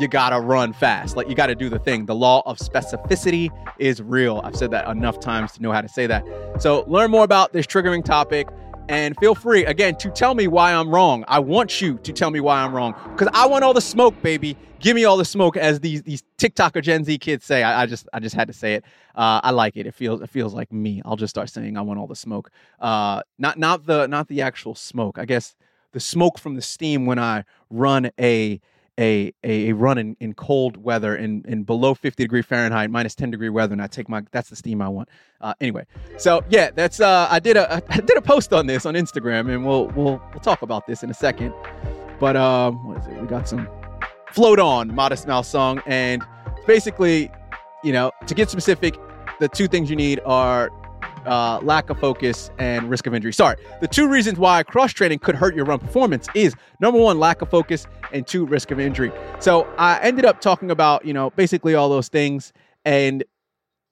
you 0.00 0.08
gotta 0.08 0.40
run 0.40 0.72
fast. 0.72 1.16
Like 1.16 1.28
you 1.28 1.34
gotta 1.34 1.54
do 1.54 1.68
the 1.68 1.78
thing. 1.78 2.06
The 2.06 2.14
law 2.14 2.42
of 2.46 2.58
specificity 2.58 3.50
is 3.78 4.02
real. 4.02 4.40
I've 4.44 4.56
said 4.56 4.70
that 4.70 4.88
enough 4.88 5.20
times 5.20 5.52
to 5.52 5.62
know 5.62 5.72
how 5.72 5.80
to 5.80 5.88
say 5.88 6.06
that. 6.06 6.24
So, 6.58 6.84
learn 6.86 7.10
more 7.10 7.24
about 7.24 7.52
this 7.52 7.66
triggering 7.66 8.04
topic 8.04 8.48
and 8.88 9.16
feel 9.18 9.34
free 9.34 9.64
again 9.66 9.94
to 9.96 10.10
tell 10.10 10.34
me 10.34 10.48
why 10.48 10.72
I'm 10.72 10.90
wrong. 10.90 11.24
I 11.28 11.38
want 11.38 11.80
you 11.80 11.98
to 11.98 12.12
tell 12.12 12.30
me 12.30 12.40
why 12.40 12.60
I'm 12.60 12.74
wrong 12.74 12.94
because 13.12 13.28
I 13.32 13.46
want 13.46 13.64
all 13.64 13.74
the 13.74 13.80
smoke, 13.80 14.20
baby. 14.22 14.56
Give 14.80 14.96
me 14.96 15.04
all 15.04 15.18
the 15.18 15.24
smoke, 15.24 15.56
as 15.56 15.80
these 15.80 16.02
these 16.02 16.24
TikTok 16.38 16.76
or 16.76 16.80
Gen 16.80 17.04
Z 17.04 17.18
kids 17.18 17.44
say. 17.44 17.62
I, 17.62 17.82
I 17.82 17.86
just 17.86 18.08
I 18.12 18.18
just 18.18 18.34
had 18.34 18.48
to 18.48 18.54
say 18.54 18.74
it. 18.74 18.84
Uh, 19.14 19.40
I 19.44 19.50
like 19.50 19.76
it. 19.76 19.86
It 19.86 19.94
feels 19.94 20.22
it 20.22 20.30
feels 20.30 20.54
like 20.54 20.72
me. 20.72 21.02
I'll 21.04 21.16
just 21.16 21.30
start 21.30 21.50
saying 21.50 21.76
I 21.76 21.82
want 21.82 22.00
all 22.00 22.06
the 22.06 22.16
smoke. 22.16 22.50
Uh, 22.80 23.22
not 23.38 23.58
not 23.58 23.86
the 23.86 24.06
not 24.06 24.28
the 24.28 24.40
actual 24.40 24.74
smoke. 24.74 25.18
I 25.18 25.24
guess 25.24 25.54
the 25.92 26.00
smoke 26.00 26.38
from 26.38 26.54
the 26.54 26.62
steam 26.62 27.06
when 27.06 27.18
I 27.18 27.44
run 27.68 28.10
a 28.18 28.60
a 29.00 29.32
a, 29.42 29.72
run 29.72 29.98
in, 29.98 30.16
in 30.20 30.34
cold 30.34 30.76
weather 30.76 31.16
in, 31.16 31.42
in 31.48 31.64
below 31.64 31.94
50 31.94 32.22
degree 32.22 32.42
Fahrenheit, 32.42 32.90
minus 32.90 33.14
10 33.14 33.30
degree 33.30 33.48
weather, 33.48 33.72
and 33.72 33.82
I 33.82 33.86
take 33.86 34.08
my 34.08 34.22
that's 34.30 34.50
the 34.50 34.56
steam 34.56 34.82
I 34.82 34.88
want. 34.88 35.08
Uh, 35.40 35.54
anyway, 35.60 35.86
so 36.18 36.44
yeah, 36.50 36.70
that's 36.70 37.00
uh, 37.00 37.26
I 37.30 37.40
did 37.40 37.56
a 37.56 37.82
I 37.88 38.00
did 38.00 38.16
a 38.16 38.22
post 38.22 38.52
on 38.52 38.66
this 38.66 38.86
on 38.86 38.94
Instagram, 38.94 39.52
and 39.52 39.66
we'll 39.66 39.86
we'll 39.88 40.22
we'll 40.32 40.40
talk 40.40 40.62
about 40.62 40.86
this 40.86 41.02
in 41.02 41.10
a 41.10 41.14
second. 41.14 41.54
But 42.20 42.36
um, 42.36 42.86
what 42.86 42.98
is 42.98 43.06
it? 43.06 43.20
We 43.20 43.26
got 43.26 43.48
some 43.48 43.66
float 44.32 44.60
on 44.60 44.94
modest 44.94 45.26
mouse 45.26 45.48
song, 45.48 45.82
and 45.86 46.22
basically, 46.66 47.30
you 47.82 47.92
know, 47.92 48.12
to 48.26 48.34
get 48.34 48.50
specific, 48.50 48.96
the 49.40 49.48
two 49.48 49.66
things 49.66 49.88
you 49.88 49.96
need 49.96 50.20
are 50.26 50.70
uh, 51.26 51.60
lack 51.62 51.90
of 51.90 51.98
focus 51.98 52.50
and 52.58 52.88
risk 52.90 53.06
of 53.06 53.14
injury. 53.14 53.32
Sorry, 53.32 53.56
the 53.80 53.88
two 53.88 54.08
reasons 54.08 54.38
why 54.38 54.62
cross 54.62 54.92
training 54.92 55.18
could 55.18 55.34
hurt 55.34 55.54
your 55.54 55.64
run 55.64 55.78
performance 55.78 56.28
is 56.34 56.54
number 56.80 56.98
one, 56.98 57.18
lack 57.18 57.42
of 57.42 57.50
focus, 57.50 57.86
and 58.12 58.26
two, 58.26 58.46
risk 58.46 58.70
of 58.70 58.80
injury. 58.80 59.12
So 59.38 59.62
I 59.78 59.98
ended 60.00 60.24
up 60.24 60.40
talking 60.40 60.70
about, 60.70 61.04
you 61.04 61.12
know, 61.12 61.30
basically 61.30 61.74
all 61.74 61.88
those 61.88 62.08
things. 62.08 62.52
And 62.84 63.24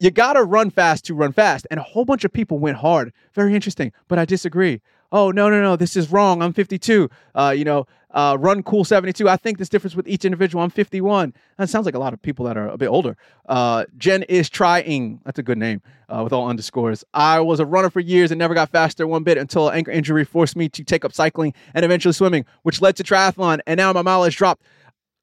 you 0.00 0.10
got 0.10 0.34
to 0.34 0.44
run 0.44 0.70
fast 0.70 1.04
to 1.06 1.14
run 1.14 1.32
fast. 1.32 1.66
And 1.70 1.80
a 1.80 1.82
whole 1.82 2.04
bunch 2.04 2.24
of 2.24 2.32
people 2.32 2.58
went 2.58 2.76
hard. 2.76 3.12
Very 3.34 3.54
interesting, 3.54 3.92
but 4.08 4.18
I 4.18 4.24
disagree. 4.24 4.80
Oh, 5.10 5.30
no, 5.30 5.48
no, 5.48 5.62
no, 5.62 5.76
this 5.76 5.96
is 5.96 6.10
wrong. 6.10 6.42
I'm 6.42 6.52
52. 6.52 7.08
Uh, 7.34 7.54
you 7.56 7.64
know, 7.64 7.86
uh, 8.10 8.36
run 8.38 8.62
cool 8.62 8.84
72. 8.84 9.28
I 9.28 9.36
think 9.36 9.58
this 9.58 9.68
difference 9.68 9.94
with 9.94 10.06
each 10.08 10.24
individual. 10.24 10.62
I'm 10.62 10.70
51. 10.70 11.32
That 11.56 11.70
sounds 11.70 11.86
like 11.86 11.94
a 11.94 11.98
lot 11.98 12.12
of 12.12 12.20
people 12.20 12.44
that 12.46 12.56
are 12.56 12.68
a 12.68 12.76
bit 12.76 12.88
older. 12.88 13.16
Uh, 13.48 13.84
Jen 13.96 14.22
is 14.24 14.50
trying. 14.50 15.20
That's 15.24 15.38
a 15.38 15.42
good 15.42 15.58
name 15.58 15.82
uh, 16.08 16.20
with 16.24 16.32
all 16.32 16.48
underscores. 16.48 17.04
I 17.14 17.40
was 17.40 17.60
a 17.60 17.66
runner 17.66 17.90
for 17.90 18.00
years 18.00 18.30
and 18.30 18.38
never 18.38 18.54
got 18.54 18.70
faster 18.70 19.06
one 19.06 19.24
bit 19.24 19.38
until 19.38 19.68
an 19.68 19.76
ankle 19.76 19.94
injury 19.94 20.24
forced 20.24 20.56
me 20.56 20.68
to 20.70 20.84
take 20.84 21.04
up 21.04 21.12
cycling 21.12 21.54
and 21.74 21.84
eventually 21.84 22.12
swimming, 22.12 22.44
which 22.62 22.80
led 22.82 22.96
to 22.96 23.02
triathlon. 23.02 23.60
And 23.66 23.78
now 23.78 23.92
my 23.92 24.02
mileage 24.02 24.36
dropped. 24.36 24.62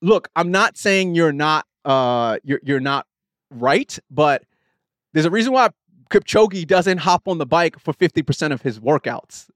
Look, 0.01 0.29
I'm 0.35 0.51
not 0.51 0.77
saying 0.77 1.15
you're 1.15 1.31
not 1.31 1.65
uh, 1.85 2.37
you're 2.43 2.59
you're 2.63 2.79
not 2.79 3.07
right, 3.51 3.97
but 4.09 4.43
there's 5.13 5.25
a 5.25 5.31
reason 5.31 5.53
why 5.53 5.69
Kipchoge 6.09 6.67
doesn't 6.67 6.99
hop 6.99 7.27
on 7.27 7.37
the 7.37 7.45
bike 7.45 7.79
for 7.79 7.93
50% 7.93 8.51
of 8.51 8.61
his 8.61 8.79
workouts. 8.79 9.47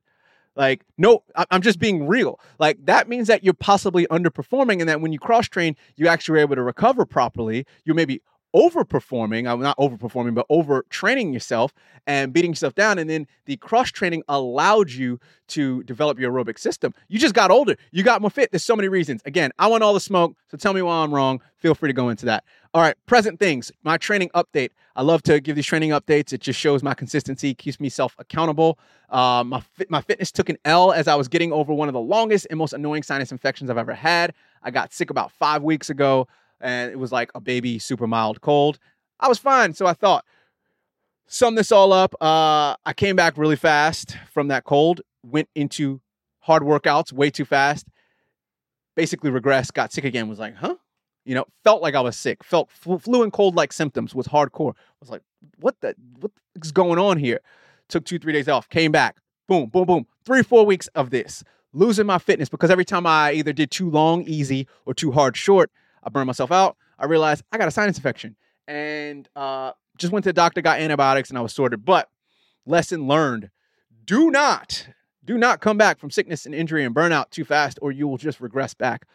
Like, 0.59 0.83
no, 0.97 1.23
I'm 1.49 1.61
just 1.61 1.79
being 1.79 2.05
real. 2.05 2.37
Like, 2.59 2.85
that 2.85 3.07
means 3.07 3.29
that 3.29 3.45
you're 3.45 3.53
possibly 3.53 4.05
underperforming, 4.07 4.81
and 4.81 4.89
that 4.89 4.99
when 4.99 5.13
you 5.13 5.17
cross 5.17 5.47
train, 5.47 5.77
you 5.95 6.09
actually 6.09 6.33
were 6.33 6.39
able 6.39 6.55
to 6.57 6.63
recover 6.63 7.05
properly. 7.05 7.65
You 7.85 7.93
may 7.93 8.03
be 8.03 8.21
overperforming, 8.55 9.49
I'm 9.49 9.61
not 9.61 9.77
overperforming, 9.77 10.33
but 10.33 10.45
over 10.49 10.85
training 10.89 11.33
yourself 11.33 11.73
and 12.07 12.33
beating 12.33 12.51
yourself 12.51 12.75
down. 12.75 12.97
And 12.97 13.09
then 13.09 13.27
the 13.45 13.57
cross 13.57 13.91
training 13.91 14.23
allowed 14.27 14.91
you 14.91 15.19
to 15.49 15.83
develop 15.83 16.19
your 16.19 16.31
aerobic 16.31 16.59
system. 16.59 16.93
You 17.07 17.19
just 17.19 17.33
got 17.33 17.51
older. 17.51 17.75
You 17.91 18.03
got 18.03 18.21
more 18.21 18.29
fit. 18.29 18.51
There's 18.51 18.63
so 18.63 18.75
many 18.75 18.87
reasons. 18.87 19.21
Again, 19.25 19.51
I 19.59 19.67
want 19.67 19.83
all 19.83 19.93
the 19.93 19.99
smoke. 19.99 20.35
So 20.49 20.57
tell 20.57 20.73
me 20.73 20.81
why 20.81 21.03
I'm 21.03 21.13
wrong. 21.13 21.41
Feel 21.57 21.75
free 21.75 21.89
to 21.89 21.93
go 21.93 22.09
into 22.09 22.25
that. 22.25 22.43
All 22.73 22.81
right, 22.81 22.95
present 23.05 23.39
things. 23.39 23.71
My 23.83 23.97
training 23.97 24.29
update. 24.35 24.69
I 24.95 25.01
love 25.01 25.23
to 25.23 25.39
give 25.39 25.55
these 25.55 25.65
training 25.65 25.91
updates. 25.91 26.33
It 26.33 26.41
just 26.41 26.59
shows 26.59 26.83
my 26.83 26.93
consistency, 26.93 27.53
keeps 27.53 27.79
me 27.79 27.89
self 27.89 28.15
accountable. 28.19 28.77
Uh, 29.09 29.43
my 29.45 29.63
my 29.89 30.01
fitness 30.01 30.31
took 30.31 30.49
an 30.49 30.57
L 30.65 30.91
as 30.91 31.07
I 31.07 31.15
was 31.15 31.27
getting 31.27 31.51
over 31.51 31.73
one 31.73 31.87
of 31.87 31.93
the 31.93 31.99
longest 31.99 32.47
and 32.49 32.59
most 32.59 32.73
annoying 32.73 33.03
sinus 33.03 33.31
infections 33.31 33.69
I've 33.69 33.77
ever 33.77 33.93
had. 33.93 34.33
I 34.61 34.71
got 34.71 34.93
sick 34.93 35.09
about 35.09 35.31
five 35.31 35.63
weeks 35.63 35.89
ago 35.89 36.27
and 36.61 36.91
it 36.91 36.97
was 36.97 37.11
like 37.11 37.31
a 37.35 37.39
baby 37.41 37.79
super 37.79 38.07
mild 38.07 38.41
cold. 38.41 38.79
I 39.19 39.27
was 39.27 39.37
fine, 39.37 39.73
so 39.73 39.85
I 39.85 39.93
thought. 39.93 40.25
Sum 41.31 41.53
this 41.53 41.71
all 41.71 41.93
up. 41.93 42.15
Uh, 42.19 42.75
I 42.85 42.93
came 42.95 43.15
back 43.15 43.37
really 43.37 43.55
fast 43.55 44.17
from 44.31 44.47
that 44.47 44.63
cold, 44.63 45.01
went 45.23 45.47
into 45.53 46.01
hard 46.39 46.63
workouts 46.63 47.13
way 47.13 47.29
too 47.29 47.45
fast, 47.45 47.85
basically 48.95 49.29
regressed, 49.29 49.73
got 49.73 49.93
sick 49.93 50.05
again, 50.05 50.27
was 50.27 50.39
like, 50.39 50.55
huh? 50.55 50.75
You 51.25 51.35
know, 51.35 51.45
felt 51.63 51.83
like 51.83 51.93
I 51.93 52.01
was 52.01 52.17
sick, 52.17 52.43
felt 52.43 52.71
flu 52.71 53.21
and 53.21 53.31
cold 53.31 53.55
like 53.55 53.71
symptoms, 53.71 54.15
was 54.15 54.27
hardcore. 54.27 54.71
I 54.71 54.99
was 55.01 55.11
like, 55.11 55.21
what 55.59 55.79
the 55.81 55.93
what 56.19 56.31
is 56.55 56.71
going 56.71 56.97
on 56.97 57.17
here? 57.17 57.41
Took 57.89 58.05
two, 58.05 58.17
three 58.17 58.33
days 58.33 58.47
off, 58.47 58.67
came 58.67 58.91
back, 58.91 59.17
boom, 59.47 59.67
boom, 59.67 59.85
boom. 59.85 60.07
Three, 60.25 60.41
four 60.41 60.65
weeks 60.65 60.87
of 60.95 61.11
this. 61.11 61.43
Losing 61.73 62.07
my 62.07 62.17
fitness 62.17 62.49
because 62.49 62.71
every 62.71 62.85
time 62.85 63.05
I 63.05 63.33
either 63.33 63.53
did 63.53 63.69
too 63.69 63.91
long, 63.91 64.23
easy, 64.23 64.67
or 64.87 64.95
too 64.95 65.11
hard, 65.11 65.37
short, 65.37 65.69
I 66.03 66.09
burned 66.09 66.27
myself 66.27 66.51
out. 66.51 66.77
I 66.97 67.05
realized 67.05 67.43
I 67.51 67.57
got 67.57 67.67
a 67.67 67.71
sinus 67.71 67.97
infection 67.97 68.35
and 68.67 69.27
uh, 69.35 69.71
just 69.97 70.13
went 70.13 70.23
to 70.23 70.29
the 70.29 70.33
doctor, 70.33 70.61
got 70.61 70.79
antibiotics, 70.79 71.29
and 71.29 71.37
I 71.37 71.41
was 71.41 71.53
sorted. 71.53 71.85
But 71.85 72.09
lesson 72.65 73.07
learned 73.07 73.49
do 74.05 74.31
not, 74.31 74.87
do 75.23 75.37
not 75.37 75.59
come 75.59 75.77
back 75.77 75.99
from 75.99 76.11
sickness 76.11 76.45
and 76.45 76.55
injury 76.55 76.83
and 76.83 76.95
burnout 76.95 77.29
too 77.29 77.45
fast, 77.45 77.79
or 77.81 77.91
you 77.91 78.07
will 78.07 78.17
just 78.17 78.39
regress 78.41 78.73
back. 78.73 79.05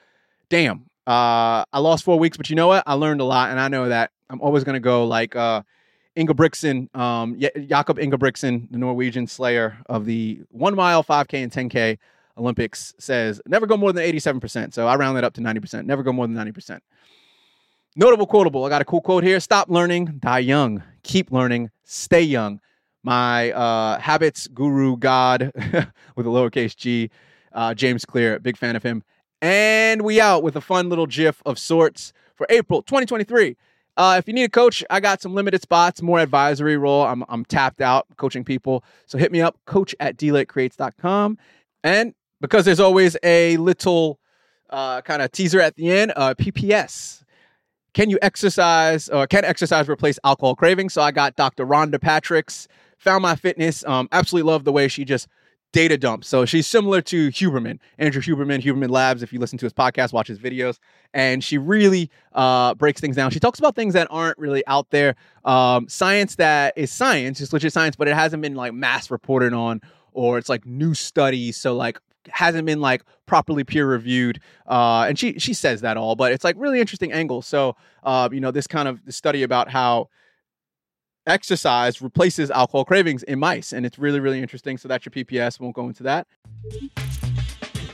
Damn. 0.48 0.86
Uh, 1.06 1.64
I 1.72 1.80
lost 1.80 2.04
four 2.04 2.18
weeks, 2.18 2.36
but 2.36 2.48
you 2.48 2.56
know 2.56 2.68
what? 2.68 2.82
I 2.86 2.94
learned 2.94 3.20
a 3.20 3.24
lot, 3.24 3.50
and 3.50 3.60
I 3.60 3.68
know 3.68 3.88
that 3.88 4.10
I'm 4.30 4.40
always 4.40 4.64
to 4.64 4.80
go 4.80 5.06
like 5.06 5.36
uh, 5.36 5.62
Ingebrigtsen, 6.16 6.94
um, 6.96 7.38
Jakob 7.66 7.98
Ingebrigtsen, 7.98 8.70
the 8.70 8.78
Norwegian 8.78 9.26
slayer 9.26 9.78
of 9.86 10.04
the 10.04 10.40
one 10.50 10.74
mile, 10.74 11.04
5K, 11.04 11.42
and 11.42 11.52
10K 11.52 11.98
Olympics 12.36 12.94
says 12.98 13.40
never 13.46 13.66
go 13.66 13.76
more 13.76 13.92
than 13.92 14.04
87%. 14.04 14.74
So 14.74 14.86
I 14.86 14.96
round 14.96 15.16
that 15.16 15.24
up 15.24 15.34
to 15.34 15.40
90%. 15.40 15.84
Never 15.84 16.02
go 16.02 16.12
more 16.12 16.26
than 16.26 16.36
90%. 16.36 16.80
Notable 17.96 18.26
quotable. 18.26 18.64
I 18.64 18.68
got 18.70 18.82
a 18.82 18.84
cool 18.84 19.00
quote 19.00 19.22
here. 19.22 19.38
Stop 19.38 19.68
learning, 19.68 20.18
die 20.18 20.40
young. 20.40 20.82
Keep 21.04 21.30
learning, 21.30 21.70
stay 21.84 22.22
young. 22.22 22.60
My 23.04 23.52
uh, 23.52 24.00
habits 24.00 24.48
guru 24.48 24.96
god 24.96 25.52
with 26.16 26.26
a 26.26 26.30
lowercase 26.30 26.74
g, 26.74 27.10
uh, 27.52 27.74
James 27.74 28.04
Clear, 28.04 28.40
big 28.40 28.56
fan 28.56 28.74
of 28.74 28.82
him. 28.82 29.04
And 29.40 30.02
we 30.02 30.20
out 30.20 30.42
with 30.42 30.56
a 30.56 30.60
fun 30.60 30.88
little 30.88 31.06
GIF 31.06 31.42
of 31.46 31.58
sorts 31.58 32.12
for 32.34 32.46
April 32.50 32.82
2023. 32.82 33.56
Uh, 33.96 34.16
if 34.18 34.26
you 34.26 34.34
need 34.34 34.44
a 34.44 34.48
coach, 34.48 34.82
I 34.90 35.00
got 35.00 35.22
some 35.22 35.34
limited 35.34 35.62
spots, 35.62 36.02
more 36.02 36.18
advisory 36.18 36.76
role. 36.76 37.02
I'm, 37.04 37.24
I'm 37.28 37.44
tapped 37.44 37.80
out 37.80 38.06
coaching 38.16 38.44
people. 38.44 38.82
So 39.06 39.18
hit 39.18 39.30
me 39.30 39.40
up, 39.40 39.56
coach 39.66 39.94
at 40.00 40.16
dlakecreates.com. 40.16 41.38
And 41.84 42.14
because 42.44 42.64
there's 42.64 42.80
always 42.80 43.16
a 43.22 43.56
little 43.56 44.18
uh, 44.70 45.00
kind 45.02 45.22
of 45.22 45.32
teaser 45.32 45.60
at 45.60 45.76
the 45.76 45.90
end. 45.90 46.12
Uh, 46.14 46.34
PPS. 46.34 47.22
Can 47.92 48.10
you 48.10 48.18
exercise 48.22 49.08
or 49.08 49.26
can 49.26 49.44
exercise 49.44 49.88
replace 49.88 50.18
alcohol 50.24 50.56
cravings? 50.56 50.92
So 50.92 51.00
I 51.00 51.12
got 51.12 51.36
Dr. 51.36 51.64
Rhonda 51.64 52.00
Patrick's 52.00 52.66
Found 52.98 53.22
My 53.22 53.36
Fitness. 53.36 53.84
Um, 53.84 54.08
absolutely 54.10 54.50
love 54.50 54.64
the 54.64 54.72
way 54.72 54.88
she 54.88 55.04
just 55.04 55.28
data 55.72 55.96
dumps. 55.96 56.28
So 56.28 56.44
she's 56.44 56.66
similar 56.66 57.02
to 57.02 57.28
Huberman, 57.30 57.78
Andrew 57.98 58.22
Huberman, 58.22 58.62
Huberman 58.62 58.90
Labs. 58.90 59.22
If 59.22 59.32
you 59.32 59.38
listen 59.38 59.58
to 59.58 59.66
his 59.66 59.72
podcast, 59.72 60.12
watch 60.12 60.28
his 60.28 60.38
videos, 60.38 60.78
and 61.12 61.42
she 61.42 61.58
really 61.58 62.10
uh, 62.32 62.74
breaks 62.74 63.00
things 63.00 63.16
down. 63.16 63.30
She 63.30 63.40
talks 63.40 63.58
about 63.58 63.74
things 63.74 63.94
that 63.94 64.06
aren't 64.10 64.38
really 64.38 64.64
out 64.66 64.90
there, 64.90 65.16
um, 65.44 65.88
science 65.88 66.36
that 66.36 66.74
is 66.76 66.92
science, 66.92 67.38
just 67.38 67.52
legit 67.52 67.72
science, 67.72 67.96
but 67.96 68.08
it 68.08 68.14
hasn't 68.14 68.40
been 68.40 68.54
like 68.54 68.72
mass 68.72 69.10
reported 69.10 69.52
on 69.52 69.80
or 70.12 70.38
it's 70.38 70.48
like 70.48 70.64
new 70.64 70.94
studies. 70.94 71.56
So 71.56 71.74
like 71.76 71.98
hasn't 72.28 72.66
been 72.66 72.80
like 72.80 73.02
properly 73.26 73.64
peer 73.64 73.86
reviewed. 73.86 74.40
Uh, 74.66 75.06
and 75.08 75.18
she 75.18 75.38
she 75.38 75.54
says 75.54 75.80
that 75.82 75.96
all, 75.96 76.16
but 76.16 76.32
it's 76.32 76.44
like 76.44 76.56
really 76.58 76.80
interesting 76.80 77.12
angle. 77.12 77.42
So 77.42 77.76
uh, 78.02 78.28
you 78.32 78.40
know, 78.40 78.50
this 78.50 78.66
kind 78.66 78.88
of 78.88 79.00
study 79.08 79.42
about 79.42 79.70
how 79.70 80.08
exercise 81.26 82.02
replaces 82.02 82.50
alcohol 82.50 82.84
cravings 82.84 83.22
in 83.22 83.38
mice, 83.38 83.72
and 83.72 83.86
it's 83.86 83.98
really 83.98 84.20
really 84.20 84.40
interesting. 84.40 84.78
So 84.78 84.88
that's 84.88 85.04
your 85.06 85.12
PPS. 85.12 85.60
Won't 85.60 85.74
go 85.74 85.86
into 85.86 86.02
that. 86.04 86.26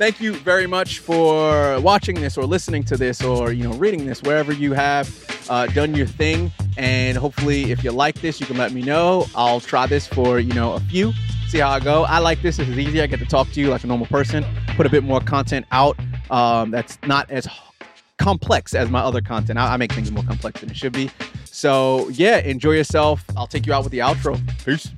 Thank 0.01 0.19
you 0.19 0.35
very 0.37 0.67
much 0.67 1.01
for 1.01 1.79
watching 1.81 2.23
this 2.23 2.39
or 2.39 2.47
listening 2.47 2.85
to 2.85 2.97
this 2.97 3.23
or 3.23 3.53
you 3.53 3.65
know 3.65 3.75
reading 3.75 4.07
this 4.07 4.23
wherever 4.23 4.53
you 4.53 4.73
have 4.73 5.47
uh, 5.51 5.67
done 5.67 5.95
your 5.95 6.07
thing. 6.07 6.51
And 6.77 7.19
hopefully, 7.19 7.71
if 7.71 7.85
you 7.85 7.93
like 7.93 8.21
this, 8.21 8.41
you 8.41 8.47
can 8.47 8.57
let 8.57 8.73
me 8.73 8.83
know. 8.83 9.27
I'll 9.35 9.61
try 9.61 9.87
this 9.87 10.07
for 10.07 10.41
you 10.41 10.55
know 10.55 10.73
a 10.73 10.81
few 10.81 11.13
see 11.51 11.59
how 11.59 11.71
I 11.71 11.81
go. 11.81 12.05
I 12.05 12.19
like 12.19 12.43
this. 12.43 12.57
This 12.57 12.69
is 12.69 12.79
easy. 12.79 13.03
I 13.03 13.07
get 13.07 13.19
to 13.19 13.27
talk 13.27 13.51
to 13.51 13.61
you 13.61 13.69
like 13.69 13.83
a 13.85 13.87
normal 13.87 14.07
person, 14.07 14.45
put 14.77 14.87
a 14.87 14.89
bit 14.89 15.03
more 15.03 15.21
content 15.21 15.67
out 15.73 15.99
um, 16.31 16.71
that's 16.71 16.99
not 17.07 17.31
as 17.31 17.49
complex 18.19 18.75
as 18.75 18.89
my 18.89 19.01
other 19.01 19.21
content. 19.21 19.59
I, 19.59 19.75
I 19.75 19.77
make 19.77 19.93
things 19.93 20.13
more 20.13 20.25
complex 20.25 20.61
than 20.61 20.71
it 20.71 20.77
should 20.77 20.93
be. 20.93 21.11
So, 21.45 22.09
yeah, 22.11 22.39
enjoy 22.39 22.73
yourself. 22.73 23.25
I'll 23.37 23.49
take 23.49 23.67
you 23.67 23.73
out 23.73 23.83
with 23.83 23.93
the 23.93 23.99
outro. 23.99 24.41
Peace 24.65 24.93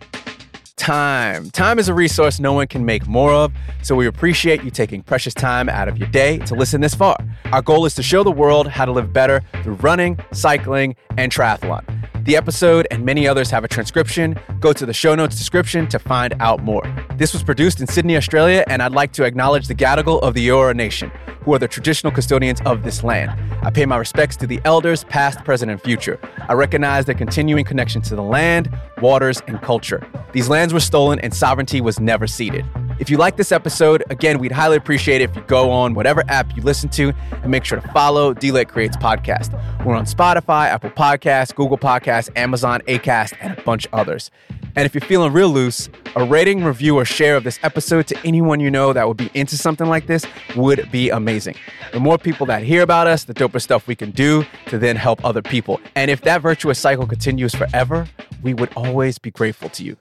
time. 0.76 1.48
Time 1.50 1.78
is 1.78 1.88
a 1.88 1.94
resource 1.94 2.40
no 2.40 2.52
one 2.52 2.66
can 2.66 2.84
make 2.84 3.06
more 3.06 3.32
of, 3.32 3.52
so 3.82 3.94
we 3.94 4.08
appreciate 4.08 4.64
you 4.64 4.70
taking 4.70 5.00
precious 5.00 5.32
time 5.32 5.68
out 5.68 5.86
of 5.86 5.96
your 5.96 6.08
day 6.08 6.38
to 6.38 6.56
listen 6.56 6.80
this 6.80 6.92
far. 6.92 7.16
Our 7.52 7.62
goal 7.62 7.86
is 7.86 7.94
to 7.94 8.02
show 8.02 8.24
the 8.24 8.32
world 8.32 8.66
how 8.66 8.84
to 8.84 8.90
live 8.90 9.12
better 9.12 9.42
through 9.62 9.74
running, 9.74 10.18
cycling, 10.32 10.96
and 11.16 11.30
triathlon. 11.30 11.84
The 12.24 12.36
episode 12.36 12.86
and 12.92 13.04
many 13.04 13.26
others 13.26 13.50
have 13.50 13.64
a 13.64 13.68
transcription. 13.68 14.38
Go 14.60 14.72
to 14.72 14.86
the 14.86 14.92
show 14.92 15.16
notes 15.16 15.36
description 15.36 15.88
to 15.88 15.98
find 15.98 16.34
out 16.38 16.62
more. 16.62 16.82
This 17.16 17.32
was 17.32 17.42
produced 17.42 17.80
in 17.80 17.88
Sydney, 17.88 18.16
Australia, 18.16 18.62
and 18.68 18.80
I'd 18.80 18.92
like 18.92 19.10
to 19.14 19.24
acknowledge 19.24 19.66
the 19.66 19.74
Gadigal 19.74 20.22
of 20.22 20.34
the 20.34 20.46
Eora 20.46 20.76
Nation, 20.76 21.10
who 21.40 21.52
are 21.52 21.58
the 21.58 21.66
traditional 21.66 22.12
custodians 22.12 22.60
of 22.64 22.84
this 22.84 23.02
land. 23.02 23.32
I 23.62 23.70
pay 23.70 23.86
my 23.86 23.96
respects 23.96 24.36
to 24.36 24.46
the 24.46 24.60
elders, 24.64 25.02
past, 25.02 25.44
present, 25.44 25.72
and 25.72 25.82
future. 25.82 26.20
I 26.48 26.52
recognize 26.52 27.06
their 27.06 27.16
continuing 27.16 27.64
connection 27.64 28.02
to 28.02 28.14
the 28.14 28.22
land, 28.22 28.70
waters, 29.00 29.42
and 29.48 29.60
culture. 29.60 30.06
These 30.32 30.48
lands 30.48 30.72
were 30.72 30.80
stolen 30.80 31.18
and 31.18 31.34
sovereignty 31.34 31.80
was 31.80 31.98
never 31.98 32.28
ceded. 32.28 32.64
If 32.98 33.10
you 33.10 33.16
like 33.16 33.36
this 33.36 33.52
episode, 33.52 34.04
again, 34.10 34.38
we'd 34.38 34.52
highly 34.52 34.76
appreciate 34.76 35.20
it 35.20 35.30
if 35.30 35.36
you 35.36 35.42
go 35.42 35.70
on 35.70 35.94
whatever 35.94 36.22
app 36.28 36.56
you 36.56 36.62
listen 36.62 36.88
to 36.90 37.12
and 37.30 37.50
make 37.50 37.64
sure 37.64 37.80
to 37.80 37.88
follow 37.88 38.32
D-Lake 38.32 38.68
Creates 38.68 38.96
Podcast. 38.96 39.52
We're 39.84 39.96
on 39.96 40.04
Spotify, 40.04 40.68
Apple 40.68 40.90
Podcasts, 40.90 41.54
Google 41.54 41.78
Podcasts, 41.78 42.30
Amazon, 42.36 42.80
Acast, 42.82 43.34
and 43.40 43.58
a 43.58 43.62
bunch 43.62 43.86
of 43.86 43.94
others. 43.94 44.30
And 44.76 44.86
if 44.86 44.94
you're 44.94 45.02
feeling 45.02 45.32
real 45.32 45.48
loose, 45.48 45.88
a 46.16 46.24
rating, 46.24 46.64
review, 46.64 46.96
or 46.96 47.04
share 47.04 47.36
of 47.36 47.44
this 47.44 47.58
episode 47.62 48.06
to 48.06 48.18
anyone 48.24 48.60
you 48.60 48.70
know 48.70 48.92
that 48.92 49.06
would 49.08 49.16
be 49.16 49.30
into 49.34 49.56
something 49.56 49.86
like 49.88 50.06
this 50.06 50.24
would 50.56 50.90
be 50.90 51.10
amazing. 51.10 51.56
The 51.92 52.00
more 52.00 52.18
people 52.18 52.46
that 52.46 52.62
hear 52.62 52.82
about 52.82 53.06
us, 53.06 53.24
the 53.24 53.34
doper 53.34 53.60
stuff 53.60 53.86
we 53.86 53.96
can 53.96 54.12
do 54.12 54.46
to 54.66 54.78
then 54.78 54.96
help 54.96 55.24
other 55.24 55.42
people. 55.42 55.80
And 55.94 56.10
if 56.10 56.22
that 56.22 56.40
virtuous 56.40 56.78
cycle 56.78 57.06
continues 57.06 57.54
forever, 57.54 58.06
we 58.42 58.54
would 58.54 58.72
always 58.76 59.18
be 59.18 59.30
grateful 59.30 59.68
to 59.70 59.84
you. 59.84 59.96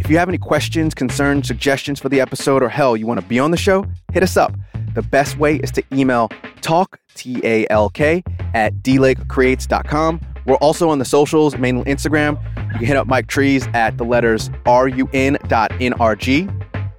If 0.00 0.10
you 0.10 0.18
have 0.18 0.28
any 0.28 0.38
questions, 0.38 0.94
concerns, 0.94 1.46
suggestions 1.46 2.00
for 2.00 2.08
the 2.08 2.20
episode, 2.20 2.62
or 2.62 2.68
hell, 2.68 2.96
you 2.96 3.06
want 3.06 3.20
to 3.20 3.26
be 3.26 3.38
on 3.38 3.50
the 3.50 3.56
show, 3.56 3.84
hit 4.12 4.22
us 4.22 4.36
up. 4.36 4.52
The 4.94 5.02
best 5.02 5.38
way 5.38 5.56
is 5.56 5.70
to 5.72 5.84
email 5.92 6.30
talk, 6.62 6.98
T 7.14 7.40
A 7.44 7.66
L 7.70 7.90
K, 7.90 8.24
at 8.54 8.74
dlakecreates.com. 8.76 10.20
We're 10.46 10.56
also 10.56 10.88
on 10.88 10.98
the 10.98 11.04
socials, 11.04 11.56
mainly 11.58 11.84
Instagram. 11.84 12.42
You 12.72 12.78
can 12.78 12.86
hit 12.86 12.96
up 12.96 13.06
Mike 13.06 13.26
Trees 13.28 13.68
at 13.74 13.98
the 13.98 14.04
letters 14.04 14.50
run.nrg, 14.66 15.12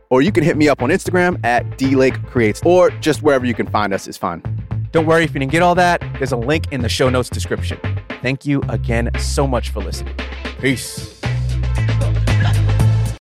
or 0.10 0.22
you 0.22 0.31
can 0.31 0.43
hit 0.43 0.55
me 0.55 0.70
up 0.70 0.81
on 0.81 0.89
Instagram 0.89 1.43
at 1.43 1.65
dlakecreates, 1.72 2.65
or 2.65 2.91
just 2.91 3.24
wherever 3.24 3.46
you 3.46 3.53
can 3.53 3.67
find 3.67 3.93
us 3.93 4.08
is 4.08 4.15
fine. 4.17 4.41
Don't 4.91 5.05
worry 5.05 5.24
if 5.24 5.34
you 5.34 5.39
didn't 5.39 5.51
get 5.51 5.63
all 5.63 5.75
that, 5.75 6.01
there's 6.17 6.34
a 6.34 6.38
link 6.38 6.72
in 6.72 6.81
the 6.81 6.89
show 6.89 7.10
notes 7.10 7.29
description. 7.29 7.79
Thank 8.22 8.46
you 8.46 8.62
again 8.70 9.10
so 9.20 9.48
much 9.48 9.70
for 9.70 9.81
listening. 9.81 10.15
Peace. 10.60 11.20